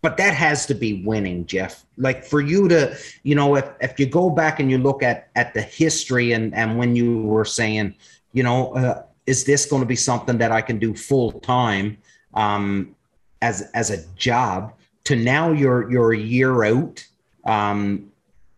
[0.00, 1.84] but that has to be winning, Jeff.
[1.96, 5.30] Like for you to, you know, if if you go back and you look at
[5.34, 7.96] at the history and and when you were saying,
[8.32, 11.98] you know, uh, is this going to be something that I can do full time
[12.34, 12.94] um,
[13.42, 14.74] as as a job?
[15.04, 17.06] To now you're you're a year out.
[17.44, 18.10] Um,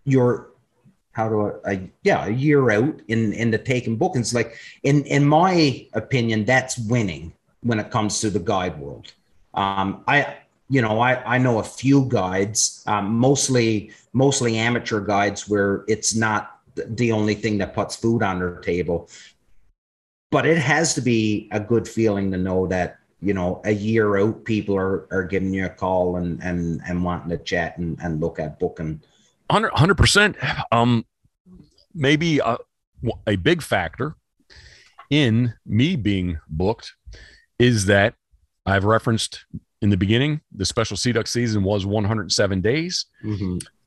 [0.05, 0.49] you're
[1.17, 5.05] how do I, I yeah a year out in in the taking bookings like in
[5.05, 9.13] in my opinion that's winning when it comes to the guide world
[9.55, 10.37] um i
[10.69, 16.15] you know i i know a few guides um mostly mostly amateur guides where it's
[16.15, 19.09] not the only thing that puts food on their table
[20.31, 24.19] but it has to be a good feeling to know that you know a year
[24.19, 27.99] out people are are giving you a call and and and wanting to chat and,
[28.03, 29.01] and look at booking
[29.49, 30.37] 100 percent.
[30.73, 31.05] Um,
[31.95, 32.59] maybe a,
[33.27, 34.17] a big factor
[35.11, 36.95] in me being booked
[37.59, 38.15] is that
[38.67, 39.45] I've referenced
[39.83, 43.07] in the beginning the special sea duck season was 107 days.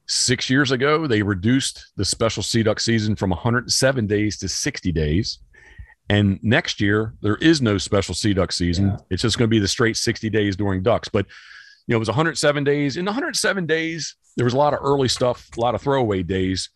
[0.07, 4.91] Six years ago, they reduced the special sea duck season from 107 days to 60
[4.91, 5.39] days.
[6.09, 8.87] And next year, there is no special sea duck season.
[8.87, 8.97] Yeah.
[9.11, 11.07] It's just going to be the straight 60 days during ducks.
[11.07, 11.27] But
[11.85, 12.97] you know, it was 107 days.
[12.97, 16.69] In 107 days, there was a lot of early stuff, a lot of throwaway days.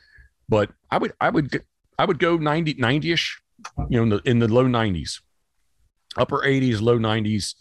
[0.49, 1.63] But I would, I would,
[1.97, 3.29] I would go 90, 90ish,
[3.89, 5.21] you know, in the, in the low 90s,
[6.17, 7.55] upper 80s, low 90s.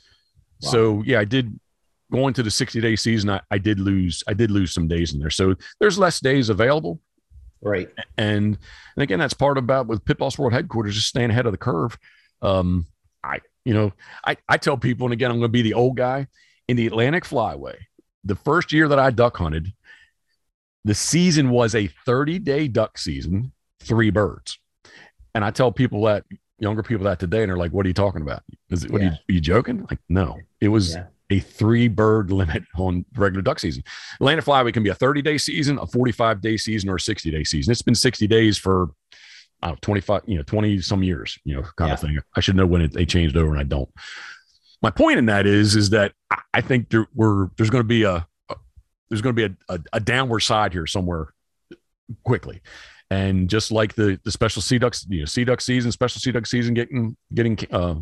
[0.60, 1.58] So yeah, I did
[2.12, 3.30] going to the 60 day season.
[3.30, 5.30] I, I did lose, I did lose some days in there.
[5.30, 7.00] So there's less days available.
[7.62, 7.88] Right
[8.18, 8.58] And,
[8.96, 11.58] and again, that's part about with Pit Boss World headquarters, just staying ahead of the
[11.58, 11.96] curve.
[12.40, 12.86] Um,
[13.22, 13.92] I, you know,
[14.26, 16.26] I, I tell people, and again, I'm going to be the old guy
[16.68, 17.76] in the Atlantic Flyway.
[18.24, 19.72] The first year that I duck hunted,
[20.84, 24.58] the season was a 30 day duck season, three birds.
[25.34, 26.24] And I tell people that
[26.58, 28.42] younger people that today, and they're like, "What are you talking about?
[28.70, 31.06] Is it, what are, you, are you joking?" Like, no, it was Yeah.
[31.32, 33.82] A three bird limit on regular duck season.
[34.16, 37.30] Atlantic Flyway can be a 30 day season, a 45 day season, or a 60
[37.30, 37.72] day season.
[37.72, 38.90] It's been 60 days for
[39.62, 42.18] I don't know, 25, you know, 20 some years, you know, kind of thing.
[42.36, 43.88] I should know when it, they changed over and I don't.
[44.82, 47.88] My point in that is, is that I, I think there, we're, there's going to
[47.88, 48.56] be a, a
[49.08, 51.32] there's going to be a, a, a downward side here somewhere
[52.24, 52.60] quickly.
[53.08, 56.32] And just like the, the special sea ducks, you know, sea duck season, special sea
[56.32, 57.96] duck season getting, getting, uh,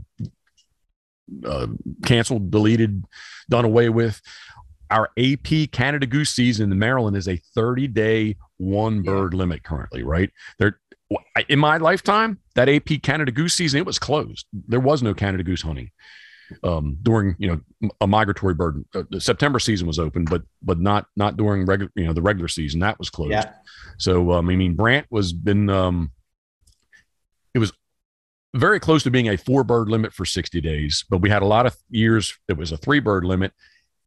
[1.44, 1.66] uh,
[2.04, 3.04] canceled, deleted,
[3.48, 4.20] done away with.
[4.90, 10.02] Our AP Canada Goose season in Maryland is a 30 day one bird limit currently,
[10.02, 10.30] right?
[10.58, 10.80] There,
[11.48, 14.46] in my lifetime, that AP Canada Goose season it was closed.
[14.52, 15.90] There was no Canada Goose hunting
[16.62, 18.84] um, during you know a migratory bird.
[18.94, 22.22] Uh, the September season was open, but but not not during regular you know the
[22.22, 23.32] regular season that was closed.
[23.32, 23.52] yeah
[23.98, 26.12] So um, I mean, Brant was been um,
[28.55, 31.46] very close to being a four bird limit for 60 days, but we had a
[31.46, 33.53] lot of years it was a three bird limit,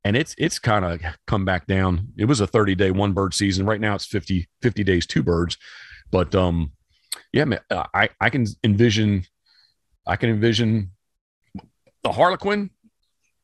[0.03, 2.09] and it's it's kind of come back down.
[2.17, 3.65] It was a 30 day one bird season.
[3.65, 5.57] Right now it's 50 50 days two birds,
[6.11, 6.73] but um,
[7.31, 9.25] yeah, man, uh, I I can envision
[10.05, 10.91] I can envision
[12.03, 12.69] the Harlequin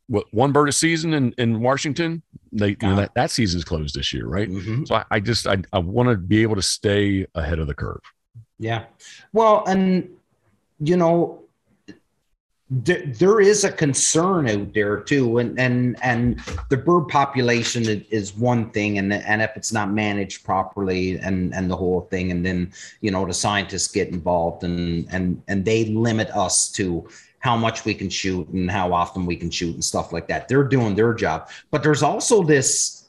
[0.07, 2.23] what one bird a season in, in Washington.
[2.51, 4.49] They you know, that that season's closed this year, right?
[4.49, 4.87] Mhm.
[4.87, 7.75] So I, I just I, I want to be able to stay ahead of the
[7.75, 8.01] curve.
[8.57, 8.85] Yeah.
[9.31, 10.09] Well, and
[10.79, 11.43] you know,
[12.69, 18.69] there, is a concern out there too, and and and the bird population is one
[18.69, 22.71] thing, and and if it's not managed properly, and and the whole thing, and then
[23.01, 27.07] you know the scientists get involved, and and and they limit us to
[27.39, 30.47] how much we can shoot and how often we can shoot and stuff like that.
[30.47, 33.07] They're doing their job, but there's also this,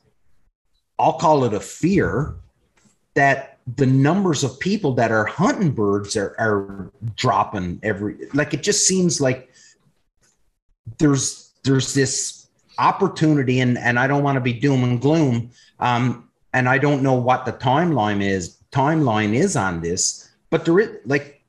[0.98, 2.36] I'll call it a fear
[3.14, 8.62] that the numbers of people that are hunting birds are, are dropping every like it
[8.62, 9.50] just seems like
[10.98, 12.48] there's there's this
[12.78, 17.02] opportunity and and I don't want to be doom and gloom um and I don't
[17.02, 21.42] know what the timeline is timeline is on this but there is like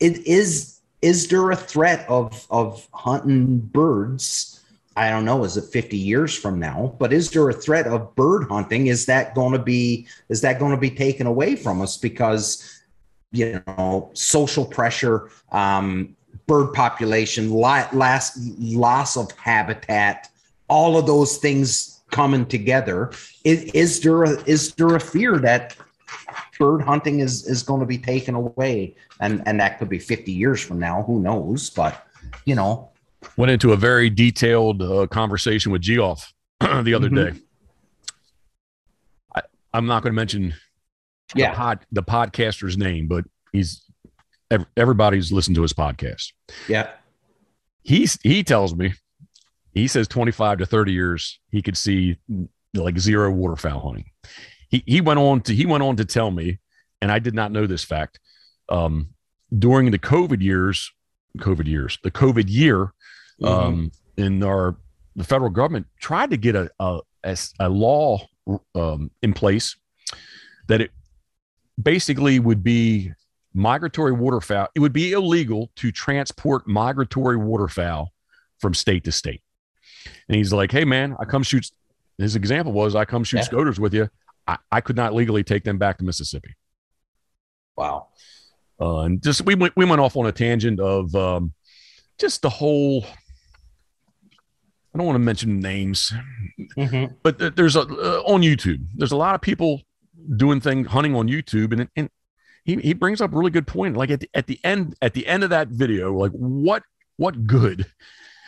[0.00, 4.51] it is is there a threat of of hunting birds
[4.96, 6.94] I don't know, is it 50 years from now?
[6.98, 8.88] But is there a threat of bird hunting?
[8.88, 12.82] Is that going to be is that going to be taken away from us because
[13.30, 16.14] you know social pressure, um,
[16.46, 20.28] bird population, last loss of habitat,
[20.68, 23.12] all of those things coming together?
[23.44, 25.74] Is, is there a, is there a fear that
[26.58, 28.94] bird hunting is is going to be taken away?
[29.20, 31.02] And and that could be 50 years from now.
[31.04, 31.70] Who knows?
[31.70, 32.06] But
[32.44, 32.91] you know,
[33.36, 37.32] Went into a very detailed uh, conversation with Geoff the other Mhm.
[37.34, 37.40] day.
[39.34, 39.42] I,
[39.72, 40.54] I'm not going to mention
[41.34, 41.50] Yeah.
[41.52, 43.82] the, pod, the podcaster's name, but he's
[44.50, 46.32] ev- everybody's listened to his podcast.
[46.68, 46.90] yeah.
[47.84, 48.92] He's he tells me
[49.74, 52.16] he says 25 to 30 years he could see
[52.74, 54.04] like zero waterfowl hunting.
[54.68, 56.60] He he went on to he went on to tell me,
[57.00, 58.20] and I did not know this fact.
[58.68, 59.08] Um,
[59.58, 60.92] during the COVID years,
[61.38, 62.92] COVID years, the COVID year,
[63.40, 63.48] Mhm.
[63.48, 64.76] um, in our
[65.16, 67.00] the federal government tried to get a a,
[67.60, 68.26] a law
[68.74, 69.76] um, in place
[70.68, 70.90] that it
[71.82, 73.12] basically would be
[73.54, 74.68] migratory waterfowl.
[74.74, 78.12] It would be illegal to transport migratory waterfowl
[78.58, 79.42] from state to state.
[80.28, 81.70] And he's like, "Hey, man, I come shoot."
[82.18, 83.42] His example was, "I come shoot Yeah.
[83.44, 84.08] scoters with you.
[84.46, 86.56] I, I could not legally take them back to Mississippi."
[87.76, 88.08] Wow.
[88.82, 91.52] Uh, and just we went we went off on a tangent of um,
[92.18, 93.04] just the whole.
[94.94, 96.12] I don't want to mention names,
[96.76, 97.14] Mhm.
[97.22, 98.84] but there's a uh, on YouTube.
[98.96, 99.80] There's a lot of people
[100.36, 102.10] doing things hunting on YouTube, and and
[102.64, 103.96] he he brings up a really good point.
[103.96, 106.82] Like at the, at the end at the end of that video, like what
[107.16, 107.86] what good?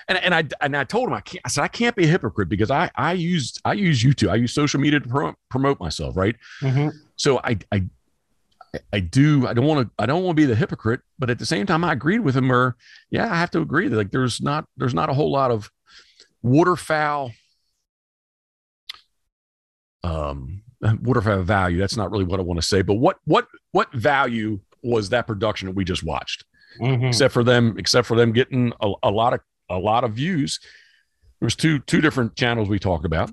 [0.08, 1.40] And and I and I told him I can't.
[1.46, 4.28] I said I can't be a hypocrite because I I use I use YouTube.
[4.28, 6.36] I use social media to promote, promote myself, right?
[6.60, 6.92] Mhm.
[7.16, 7.84] So I I
[8.92, 11.38] I do I don't want to I don't want to be the hypocrite, but at
[11.38, 12.50] the same time I agreed with him.
[12.50, 12.76] Or
[13.10, 15.70] yeah, I have to agree that like there's not there's not a whole lot of
[16.42, 17.32] waterfowl
[20.02, 20.62] um
[21.02, 24.60] waterfowl value that's not really what i want to say but what what what value
[24.82, 26.44] was that production that we just watched
[26.80, 27.08] Mhm.
[27.08, 30.58] except for them except for them getting a, a lot of a lot of views
[31.40, 33.30] there was two two different channels we talked about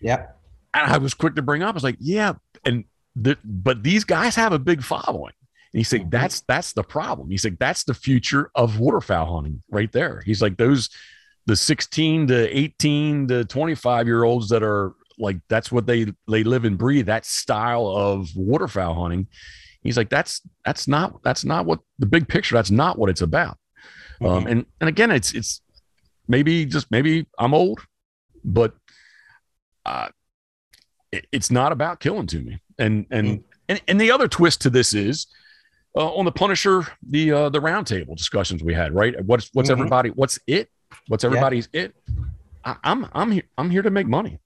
[0.00, 0.28] Yeah.
[0.72, 2.32] and i was quick to bring up i was like yeah
[2.64, 2.84] and
[3.18, 5.32] the, but these guys have a big following.
[5.72, 6.10] And he said Mhm.
[6.10, 7.30] that's that's the problem.
[7.30, 10.22] He said that's the future of waterfowl hunting right there.
[10.24, 10.90] He's like those
[11.46, 16.44] the 16 to 18 to 25 year olds that are like that's what they they
[16.44, 19.26] live and breathe that style of waterfowl hunting.
[19.82, 23.22] He's like that's that's not that's not what the big picture that's not what it's
[23.22, 23.56] about.
[24.20, 24.50] Um Mhm.
[24.50, 25.60] and and again it's it's
[26.28, 27.80] maybe just maybe i'm old
[28.44, 28.74] but
[29.84, 30.08] uh
[31.12, 34.70] it, it's not about killing to me and and and, and the other twist to
[34.70, 35.26] this is
[35.96, 39.72] uh, on the punisher the uh the roundtable discussions we had right what's what's Mhm.
[39.72, 40.68] everybody what's it
[41.08, 41.94] what's everybody's it
[42.64, 44.40] I, i'm i'm here i'm here to make money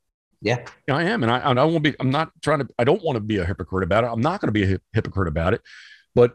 [0.88, 0.96] Yeah.
[1.00, 1.94] I am, and I, and I won't be.
[2.00, 2.68] I'm not trying to.
[2.78, 4.06] I don't want to be a hypocrite about it.
[4.06, 5.60] I'm not going to be a hip- hypocrite about it.
[6.14, 6.30] But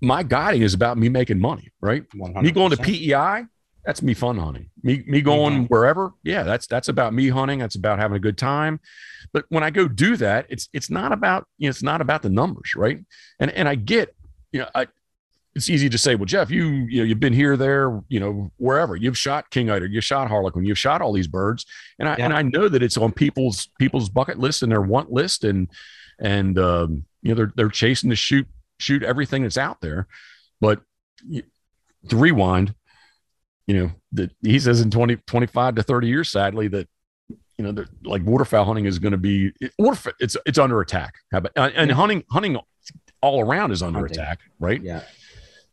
[0.00, 2.02] my guiding is about me making money, right?
[2.10, 2.42] 100%.
[2.42, 3.44] Me going to PEI,
[3.84, 4.70] that's me fun hunting.
[4.82, 7.58] Me me going wherever, yeah, that's that's about me hunting.
[7.58, 8.80] That's about having a good time.
[9.32, 12.22] But when I go do that, it's it's not about you know it's not about
[12.22, 12.98] the numbers, right?
[13.38, 14.14] And and I get
[14.52, 14.86] you know I.
[15.56, 18.52] It's easy to say, well, Jeff, you you know you've been here, there, you know,
[18.58, 21.66] wherever you've shot king eider, you shot harlequin, you've shot all these birds,
[21.98, 22.26] and I Yeah.
[22.26, 25.68] and I know that it's on people's people's bucket list and their want list, and
[26.20, 28.46] and um, you know they're they're chasing to shoot
[28.78, 30.06] shoot everything that's out there,
[30.60, 30.82] but
[32.08, 32.74] to rewind,
[33.66, 36.88] you know, that he says in 20, 25 to 30 years, sadly, that,
[37.58, 39.72] you know, like waterfowl hunting is going to be, it,
[40.18, 41.14] it's, it's under attack.
[41.30, 41.94] How about, and Yeah.
[41.94, 42.58] hunting, hunting
[43.22, 44.18] all around is under Hunting.
[44.18, 44.40] attack.
[44.58, 44.82] Right.
[44.82, 45.02] Yeah.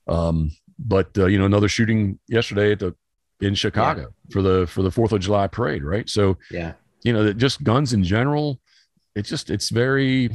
[0.07, 2.93] Um, but, uh, you know, another shooting yesterday at the
[3.39, 4.07] in Chicago yeah.
[4.33, 6.09] for the for the Fourth of July parade, right?
[6.09, 6.73] So yeah,
[7.03, 8.59] you know, that just guns in general.
[9.15, 10.29] It's just it's very.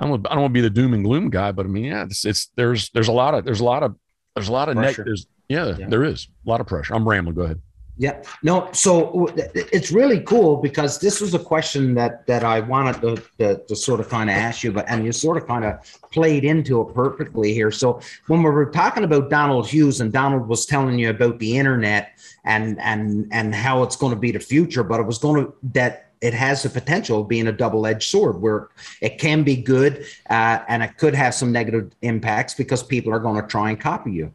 [0.00, 1.84] I don't, I don't want to be the doom and gloom guy, but I mean,
[1.84, 3.94] yeah, it's, it's there's there's a lot of there's a lot of
[4.34, 4.76] there's a lot of.
[5.04, 6.94] There's, yeah, yeah, there is a lot of pressure.
[6.94, 7.34] I'm rambling.
[7.34, 7.60] Go ahead.
[7.98, 8.22] Yeah.
[8.42, 8.70] No.
[8.72, 13.62] So it's really cool because this was a question that that I wanted to, to,
[13.64, 15.78] to sort of kind of ask you, but and you sort of kind of
[16.10, 17.70] played into it perfectly here.
[17.70, 21.58] So when we were talking about Donald Hughes and Donald was telling you about the
[21.58, 25.44] internet and and and how it's going to be the future, but it was going
[25.44, 28.68] to that it has the potential of being a double-edged sword where
[29.00, 33.18] it can be good uh, and it could have some negative impacts because people are
[33.18, 34.32] going to try and copy you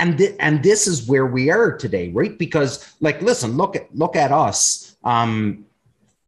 [0.00, 2.36] and th- and this is where we are today right?
[2.38, 4.96] Because like listen look at look at us.
[5.04, 5.66] Um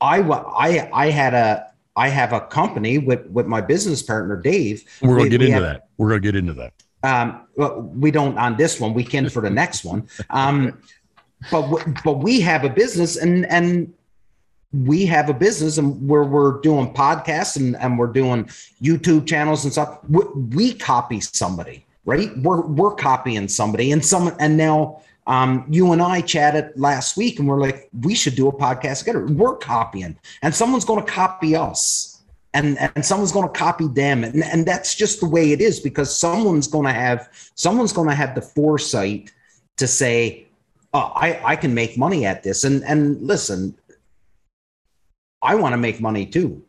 [0.00, 4.84] i i i had a i have a company with with my business partner dave.
[5.00, 5.88] We're gonna we, get we into have, that.
[5.96, 6.72] We're gonna get into that.
[7.02, 8.94] Um well, we don't on this one.
[8.94, 10.08] We can for the next one.
[10.30, 10.78] Um
[11.50, 11.64] but
[12.04, 13.92] but we have a business and and
[14.72, 18.48] we have a business and where we're doing podcasts and, and we're doing
[18.80, 19.98] youtube channels and stuff.
[20.08, 20.24] We,
[20.56, 22.36] we copy somebody right?
[22.38, 27.38] We're we're copying somebody, and some and now um, you and I chatted last week,
[27.38, 29.26] and we're like, we should do a podcast together.
[29.26, 32.22] We're copying, and someone's going to copy us,
[32.54, 35.80] and and someone's going to copy them, and and that's just the way it is
[35.80, 39.32] because someone's going to have someone's going to have the foresight
[39.76, 40.46] to say,
[40.92, 43.76] oh, I I can make money at this, and and listen,
[45.40, 46.64] I want to make money too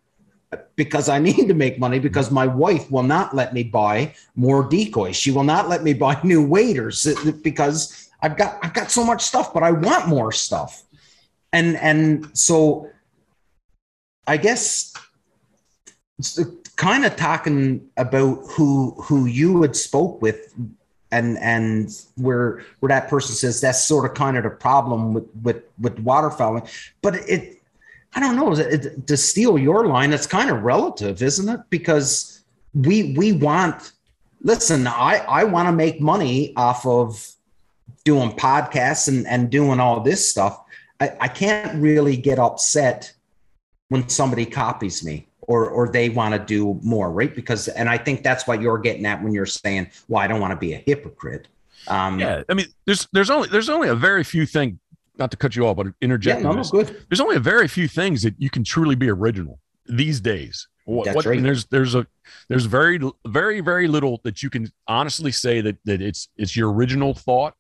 [0.76, 4.68] because I need to make money because my wife will not let me buy more
[4.68, 5.16] decoys.
[5.16, 7.08] She will not let me buy new waders
[7.42, 10.84] because I've got I've got so much stuff, but I want more stuff.
[11.52, 12.90] And and so
[14.28, 14.94] I guess
[16.76, 20.54] kind of talking about who who you had spoke with
[21.12, 25.26] and and where where that person says that's sort of kind of the problem with
[25.44, 26.68] with with waterfowling
[27.02, 27.62] but it
[28.16, 30.14] I don't know to steal your line.
[30.14, 31.62] It's kind of relative, isn't it?
[31.70, 32.44] Because
[32.74, 33.94] we we want.
[34.42, 37.28] Listen, I I want to make money off of
[38.04, 40.64] doing podcasts and and doing all this stuff.
[41.00, 43.14] I, I can't really get upset
[43.90, 47.34] when somebody copies me or or they want to do more, right?
[47.34, 50.40] Because and I think that's what you're getting at when you're saying, "Well, I don't
[50.40, 51.48] want to be a hypocrite."
[51.88, 54.78] Um, yeah, I mean, there's there's only there's only a very few things
[55.18, 56.42] not to cut you off, but interject.
[56.42, 57.06] Yeah, no, no, good.
[57.10, 60.68] There's only a very few things that you can truly be original these days.
[60.86, 61.42] What, That's what, right.
[61.42, 62.06] There's there's a
[62.50, 66.74] there's very very very little that you can honestly say that that it's it's your
[66.74, 67.54] original thought,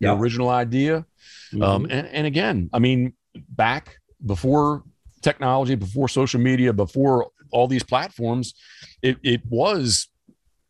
[0.00, 1.06] your original idea.
[1.52, 1.62] Mm-hmm.
[1.62, 3.14] Um, and and again, I mean,
[3.50, 4.82] back before
[5.22, 8.54] technology, before social media, before all these platforms,
[9.02, 10.08] it it was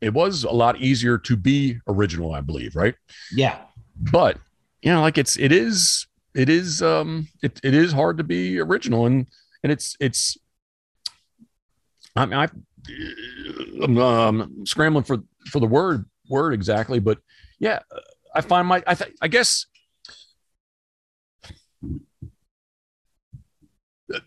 [0.03, 2.95] it was a lot easier to be original, I believe, right?
[3.33, 3.59] Yeah.
[3.97, 4.37] But
[4.83, 6.04] you know, like it's it is
[6.35, 9.27] it is um it, it is hard to be original and
[9.63, 10.37] and it's it's
[12.17, 12.49] I mean I
[13.83, 15.19] I'm um, scrambling for
[15.51, 17.19] for the word word exactly but
[17.59, 17.81] yeah
[18.35, 19.67] I find my I th- I guess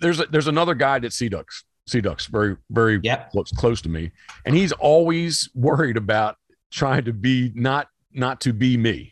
[0.02, 3.32] there's a, there's another guy that Sea Ducks Sea Ducks very very yep.
[3.32, 4.12] close, close to me
[4.46, 6.38] and he's always worried about
[6.72, 9.12] trying to be not not to be me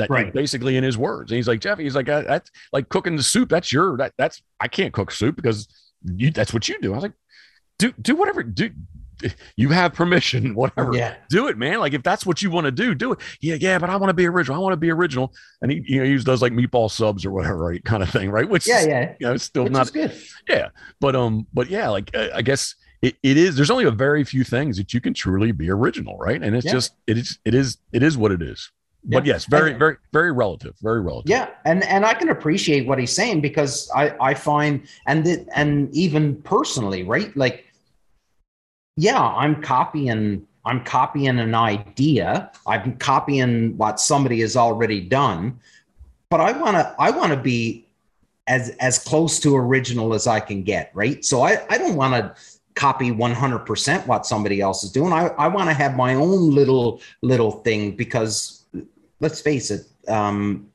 [0.00, 0.32] that right.
[0.32, 1.30] basically in his words.
[1.30, 3.48] And he's like, Jeff, he's like, that's like cooking the soup.
[3.48, 5.68] That's your, that, that's, I can't cook soup because
[6.04, 6.92] you, that's what you do.
[6.92, 7.12] I was like,
[7.78, 8.70] do, do whatever, do,
[9.56, 10.94] you have permission, whatever.
[10.94, 11.16] Yeah.
[11.28, 11.78] Do it, man.
[11.78, 13.18] Like if that's what you want to do, do it.
[13.40, 14.56] Yeah, yeah, but I want to be original.
[14.56, 15.32] I want to be original.
[15.62, 17.84] And he, you know, he does like meatball subs or whatever, right?
[17.84, 18.48] Kind of thing, right?
[18.48, 19.14] Which yeah, yeah.
[19.20, 20.16] You know, it's still Which not good.
[20.48, 20.68] Yeah.
[21.00, 24.44] But um, but yeah, like I guess it, it is there's only a very few
[24.44, 26.42] things that you can truly be original, right?
[26.42, 26.72] And it's yeah.
[26.72, 28.70] just it is it is it is what it is
[29.04, 29.34] but yeah.
[29.34, 31.30] yes very very very relative very relative.
[31.30, 35.46] Yeah and and i can appreciate what he's saying because i i find and that
[35.54, 37.34] and even personally right?
[37.36, 37.66] Like
[38.96, 42.50] yeah i'm copying i'm copying an idea.
[42.66, 45.58] I'm copying what somebody has already done.
[46.28, 47.86] But i want to i want to be
[48.46, 51.24] as as close to original as i can get right?
[51.24, 52.34] So i i don't want to
[52.74, 55.12] copy 100% what somebody else is doing.
[55.12, 58.59] I i want to have my own little little thing because
[59.20, 60.70] let's face it, um,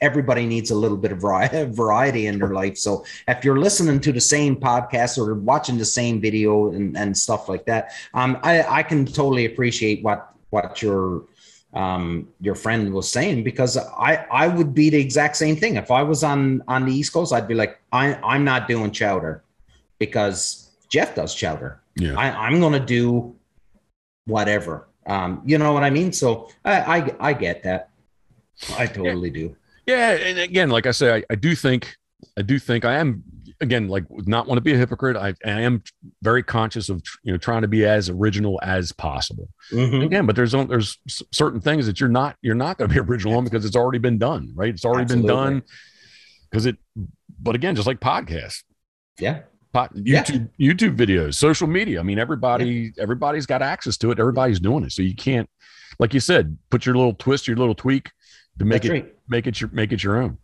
[0.00, 1.18] everybody needs a little bit of
[1.76, 2.76] variety in their life.
[2.76, 7.16] So if you're listening to the same podcast or watching the same video and, and
[7.16, 11.24] stuff like that, um, I, I can totally appreciate what what your
[11.72, 15.90] um, your friend was saying because I I would be the exact same thing if
[15.90, 17.32] I was on on the East Coast.
[17.32, 19.44] I'd be like I I'm not doing chowder
[19.98, 21.80] because Jeff does chowder.
[21.94, 23.36] Yeah, I, I'm going to do
[24.24, 24.88] whatever.
[25.06, 26.12] Um, you know what I mean?
[26.12, 27.89] So I, I I get that.
[28.76, 29.34] I totally yeah.
[29.34, 29.56] do.
[29.86, 31.96] Yeah, and again, like I say, I, I do think,
[32.38, 33.24] I do think I am
[33.62, 35.16] again like not want to be a hypocrite.
[35.16, 35.82] I, I am
[36.22, 39.48] very conscious of you know trying to be as original as possible.
[39.72, 40.04] Mhm.
[40.04, 40.98] Again, but there's there's
[41.32, 43.98] certain things that you're not you're not going to be original on because it's already
[43.98, 44.72] been done, right?
[44.72, 45.62] It's already been done
[46.50, 46.76] because it.
[47.42, 48.64] But again, just like podcasts,
[49.18, 49.40] Yeah.
[49.72, 50.22] pot, Yeah.
[50.24, 52.00] YouTube YouTube videos, social media.
[52.00, 54.18] I mean, everybody everybody's got access to it.
[54.20, 55.48] Everybody's doing it, so you can't,
[55.98, 58.10] like you said, put your little twist, your little tweak
[58.60, 59.14] to make That's it right.
[59.28, 60.36] make it your make it your own.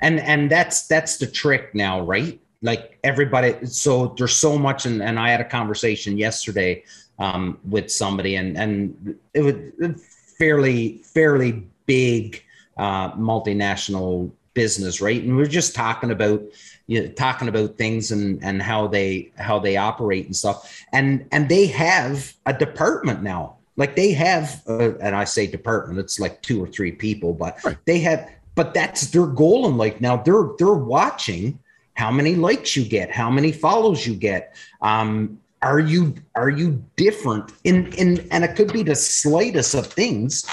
[0.00, 5.00] and and that's that's the trick now right like everybody so there's so much and,
[5.00, 6.82] and i had a conversation yesterday
[7.20, 9.94] um, with somebody and and it was a
[10.36, 12.42] fairly fairly big
[12.76, 16.42] uh, multinational business right and we are just talking about
[16.88, 21.24] you know, talking about things and and how they how they operate and stuff and
[21.30, 26.20] and they have a department now like they have uh, and i say department it's
[26.24, 27.78] like two or three people but Right.
[27.86, 28.20] they have
[28.56, 30.00] but that's their goal in life.
[30.00, 31.58] Now they're they're watching
[31.94, 34.42] how many likes you get how many follows you get.
[34.82, 39.86] Um are you are you different in in and it could be the slightest of
[39.86, 40.44] things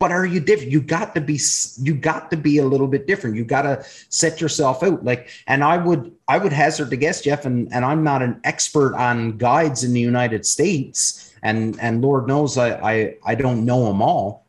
[0.00, 0.70] but are you different?
[0.70, 1.38] You got to be
[1.82, 3.34] you got to be a little bit different.
[3.34, 5.04] You got to set yourself out.
[5.04, 8.40] Like and i would i would hazard to guess jeff and and i'm not an
[8.44, 13.64] expert on guides in the united states and and lord knows i i, I don't
[13.64, 14.48] know them all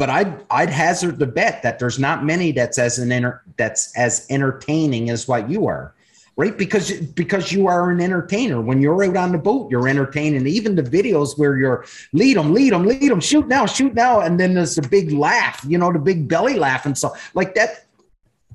[0.00, 3.94] but I'd I'd hazard the bet that there's not many that's as an enter, that's
[3.98, 5.94] as entertaining as what you are,
[6.36, 6.56] right?
[6.56, 8.62] Because because you are an entertainer.
[8.62, 10.46] When you're out on the boat, you're entertaining.
[10.46, 11.84] Even the videos where you're
[12.14, 15.12] lead them, lead them, lead them, shoot now, shoot now, and then there's the big
[15.12, 17.84] laugh, you know, the big belly laugh and stuff like that.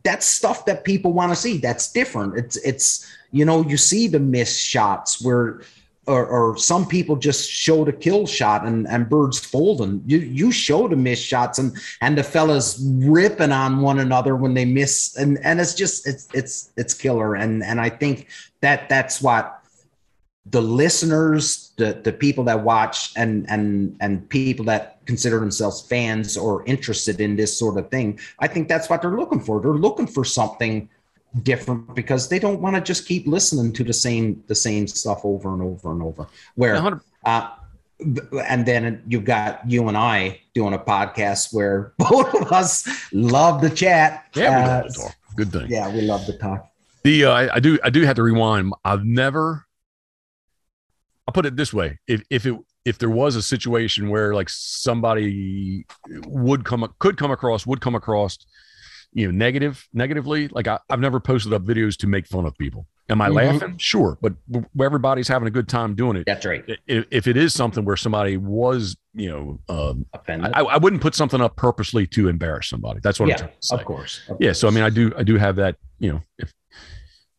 [0.03, 1.59] That's stuff that people want to see.
[1.59, 2.39] That's different.
[2.39, 5.61] It's it's you know you see the missed shots where
[6.07, 10.03] or, or some people just show the kill shot and, and birds folding.
[10.05, 14.53] You you show the miss shots and and the fellas ripping on one another when
[14.53, 18.27] they miss and and it's just it's it's it's killer and and I think
[18.61, 19.61] that that's what
[20.45, 26.37] the listeners the the people that watch and and and people that consider themselves fans
[26.37, 29.71] or interested in this sort of thing I think that's what they're looking for they're
[29.71, 30.87] looking for something
[31.43, 35.21] different because they don't want to just keep listening to the same the same stuff
[35.23, 36.75] over and over and over where
[37.25, 37.49] uh,
[38.47, 43.61] and then you've got you and I doing a podcast where both of us love
[43.61, 44.25] the chat.
[44.35, 45.15] Yeah, we Uh, love to talk.
[45.35, 45.67] Good thing.
[45.69, 46.71] Yeah, we love to talk.
[47.03, 48.73] The uh, I, I do I do have to rewind.
[48.83, 49.65] I've never.
[51.27, 52.55] I'll put it this way: if if it
[52.85, 55.85] if there was a situation where like somebody
[56.27, 58.37] would come could come across would come across,
[59.15, 62.55] you know, negative negatively, like I, I've never posted up videos to make fun of
[62.57, 62.85] people.
[63.09, 63.33] Am I Mhm.
[63.35, 63.77] laughing?
[63.77, 64.33] Sure, but
[64.81, 66.25] everybody's having a good time doing it.
[66.25, 66.63] That's right.
[66.85, 70.51] If, if it is something where somebody was, you know, um, Offended.
[70.53, 72.99] I, I wouldn't put something up purposely to embarrass somebody.
[73.01, 74.21] That's what I'm yeah, trying to say of course.
[74.29, 76.51] of yeah so i mean i do i do have that you know if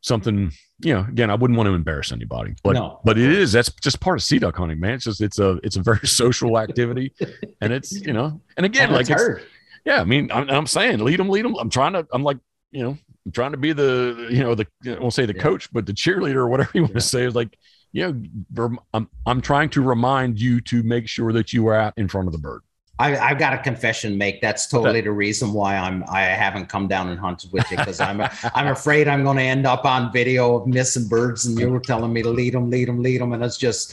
[0.01, 3.37] something you know again i wouldn't want to embarrass anybody but No, but it course.
[3.39, 5.83] is that's just part of sea duck hunting man it's just it's a it's a
[5.83, 7.12] very social activity
[7.61, 9.41] and it's you know and again And like it's.
[9.87, 12.39] Yeah i mean I'm, I'm saying lead them lead them i'm trying to i'm like
[12.72, 15.43] you know i'm trying to be the you know the i won't say the Yeah.
[15.43, 17.01] coach but the cheerleader or whatever you want Yeah.
[17.01, 17.57] to say is like
[17.93, 21.95] you know I'm, I'm trying to remind you to make sure that you are out
[21.97, 22.61] in front of the bird
[22.99, 24.41] I, I've got a confession to make.
[24.41, 28.01] That's totally the reason why I'm I haven't come down and hunted with you because
[28.01, 28.22] I'm
[28.55, 31.78] I'm afraid I'm going to end up on video of missing birds and you were
[31.78, 33.93] telling me to lead them, lead them, lead them, and it's just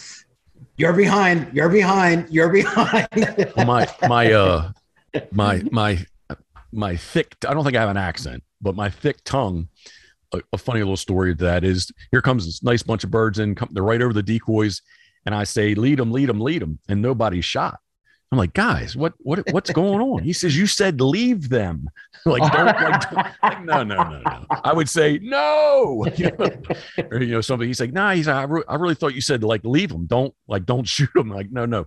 [0.78, 3.10] you're behind, you're behind, you're behind.
[3.58, 4.72] My my uh
[5.32, 6.06] my my
[6.72, 9.68] my thick i don't think i have an accent but my thick tongue
[10.34, 13.54] a, a funny little story that is here comes this nice bunch of birds in
[13.56, 14.82] come, they're right over the decoys
[15.26, 17.80] and i say lead them lead them lead them and nobody's shot.
[18.32, 20.24] I'm like guys what what what's going on?
[20.24, 21.88] He says you said leave them.
[22.26, 24.46] Like don't like, don't- like, no no no no.
[24.64, 26.08] I would say no.
[26.18, 26.50] You know,
[27.12, 29.22] or you know something he's like nah he's like, I, re- I really thought you
[29.22, 31.86] said like leave them don't like don't shoot them like no no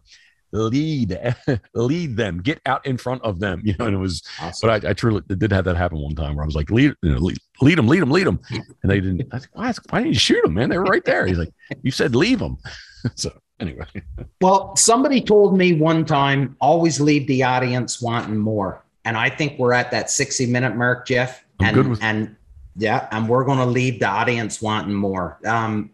[0.56, 1.18] lead
[1.74, 4.68] lead them get out in front of them you know and it was Awesome.
[4.68, 6.94] but I, I truly did have that happen one time where I was like, lead,
[7.02, 8.40] you know, lead, lead them, lead them, lead them.
[8.82, 10.68] And they didn't, I was like, why, why didn't you shoot them, man?
[10.68, 11.26] They were right there.
[11.26, 11.52] He's like,
[11.82, 12.58] you said leave them.
[13.14, 13.30] so
[13.60, 13.86] anyway,
[14.40, 18.84] Well, somebody told me one time, always leave the audience wanting more.
[19.04, 21.44] And I think we're at that 60 minute mark, Jeff.
[21.60, 22.36] I'm and, with- and
[22.76, 25.38] yeah, and we're going to leave the audience wanting more.
[25.46, 25.90] Um,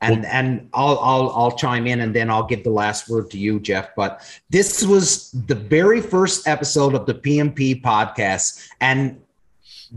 [0.00, 3.38] and and I'll I'll I'll chime in and then I'll give the last word to
[3.38, 3.94] you, Jeff.
[3.94, 9.20] But this was the very first episode of the PMP podcast, and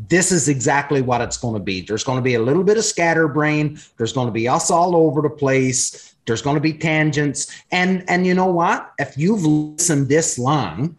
[0.09, 1.82] this is exactly what it's going to be.
[1.82, 3.80] There's going to be a little bit of scatterbrain.
[3.97, 6.15] There's going to be us all over the place.
[6.25, 7.63] There's going to be tangents.
[7.71, 8.93] And and you know what?
[8.99, 10.97] If you've listened this long,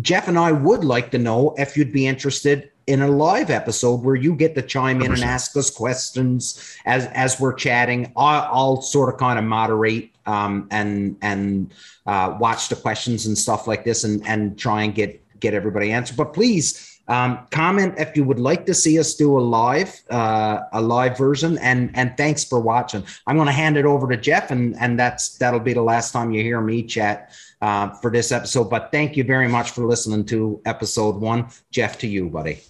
[0.00, 4.02] Jeff and I would like to know if you'd be interested in a live episode
[4.02, 5.24] where you get to chime in and 100%.
[5.24, 8.12] ask us questions as as we're chatting.
[8.16, 11.74] I'll, I'll sort of kind of moderate um, and and
[12.06, 15.92] uh, watch the questions and stuff like this, and and try and get get everybody
[15.92, 16.16] answered.
[16.16, 20.60] But please um, comment if you would like to see us do a live uh,
[20.72, 21.58] a live version.
[21.58, 23.04] And and thanks for watching.
[23.26, 26.12] I'm going to hand it over to Jeff, and and that's that'll be the last
[26.12, 27.32] time you hear me chat
[27.62, 28.70] uh, for this episode.
[28.70, 31.48] But thank you very much for listening to episode one.
[31.70, 32.60] Jeff, to you, buddy.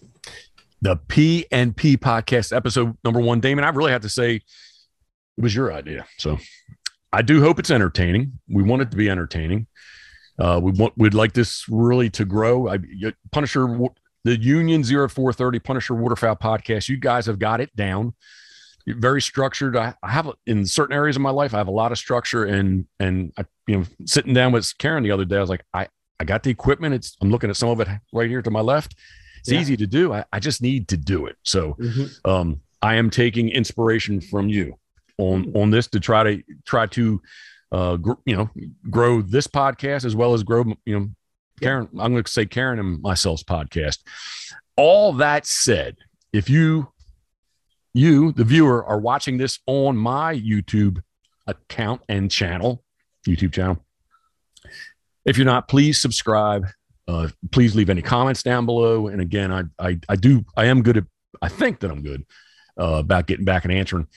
[0.82, 3.40] The P and P podcast episode number one.
[3.40, 4.42] Damon, I really have to say it
[5.42, 6.06] was your idea.
[6.18, 6.38] So
[7.12, 8.38] I do hope it's entertaining.
[8.48, 9.66] We want it to be entertaining.
[10.38, 12.68] Uh, we want we'd like this really to grow.
[12.68, 12.78] I,
[13.32, 13.78] Punisher,
[14.24, 16.88] the Union 0430 Punisher Waterfowl podcast.
[16.88, 18.14] You guys have got it down.
[18.86, 19.76] Very structured.
[19.76, 22.44] I, I have in certain areas of my life, I have a lot of structure
[22.44, 25.64] and and I, you know, sitting down with Karen the other day, I was like,
[25.72, 25.88] I
[26.20, 26.94] I got the equipment.
[26.94, 28.94] It's I'm looking at some of it right here to my left.
[29.46, 29.60] It's Yeah.
[29.60, 30.12] easy to do.
[30.12, 31.36] I, I just need to do it.
[31.44, 31.76] So
[32.24, 34.74] um, I am taking inspiration from you
[35.18, 37.22] on on this to try to try to
[37.72, 38.50] uh, gr- you know
[38.90, 41.08] grow this podcast as well as grow you know
[41.62, 41.88] Karen.
[41.98, 43.98] I'm going to say Karen and myself's podcast.
[44.76, 45.96] All that said,
[46.32, 46.88] if you
[47.94, 51.00] you the viewer are watching this on my YouTube
[51.46, 52.82] account and channel,
[53.26, 53.82] YouTube channel.
[55.24, 56.66] If you're not, please subscribe.
[57.08, 59.08] Uh, please leave any comments down below.
[59.08, 61.04] And again, I, I I do I am good at
[61.40, 62.24] I think that I'm good
[62.80, 64.08] uh, about getting back and answering.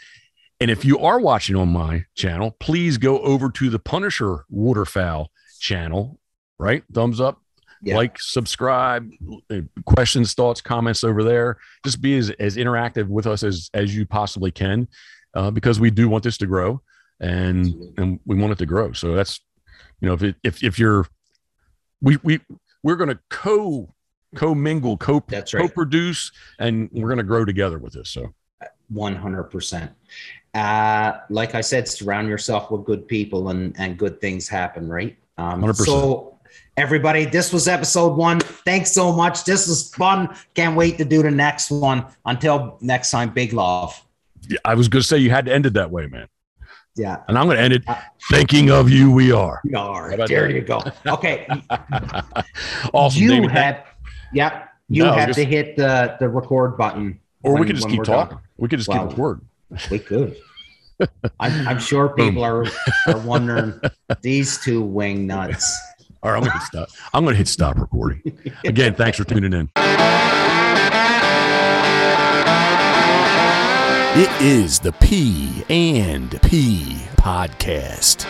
[0.59, 5.31] And if you are watching on my channel, please go over to the Punisher Waterfowl
[5.59, 6.19] channel.
[6.57, 7.41] Right, thumbs up,
[7.81, 7.95] Yeah.
[7.95, 9.09] like, subscribe,
[9.49, 11.57] uh, questions, thoughts, comments over there.
[11.85, 14.89] Just be as, as interactive with us as as you possibly can,
[15.35, 16.81] uh, because we do want this to grow,
[17.21, 17.93] and Absolutely.
[17.97, 18.91] and we want it to grow.
[18.91, 19.39] So that's
[20.01, 21.07] you know if it, if if you're
[22.01, 22.41] we we
[22.83, 23.93] we're going to co
[24.35, 25.73] co mingle co right.
[25.73, 28.09] produce and we're going to grow together with this.
[28.09, 28.33] So
[28.93, 29.89] 100%.
[30.53, 35.17] Uh, like I said, surround yourself with good people and, and good things happen, right?
[35.37, 35.85] Um, 100%.
[35.85, 36.39] So,
[36.75, 38.39] everybody, this was episode one.
[38.39, 39.43] Thanks so much.
[39.43, 40.35] This was fun.
[40.55, 42.05] Can't wait to do the next one.
[42.25, 44.01] Until next time, big love.
[44.47, 46.27] yeah, I was going to say you had to end it that way, man,
[46.95, 47.17] Yeah.
[47.27, 47.95] and I'm going to end it uh,
[48.31, 49.09] thinking of you.
[49.11, 50.15] We are We are.
[50.27, 50.51] There that?
[50.53, 50.81] you go.
[51.07, 51.47] Okay.
[52.93, 53.21] awesome.
[53.21, 53.51] you David.
[53.51, 53.83] had,
[54.33, 54.69] yep.
[54.89, 57.19] You No, had just- to hit the, the record button.
[57.43, 58.27] or we could just keep we're done.
[58.29, 58.37] talking.
[58.57, 59.01] We could just Wow.
[59.07, 59.45] keep recording.
[59.91, 60.35] We could.
[61.39, 62.65] I'm, I'm sure people are,
[63.07, 63.79] are wondering
[64.21, 65.79] these two wing nuts.
[66.21, 66.89] All right, I'm going to hit stop.
[67.13, 68.21] I'm going to hit stop recording.
[68.65, 69.69] Again, thanks for tuning in.
[74.15, 78.25] It is the P and P podcast.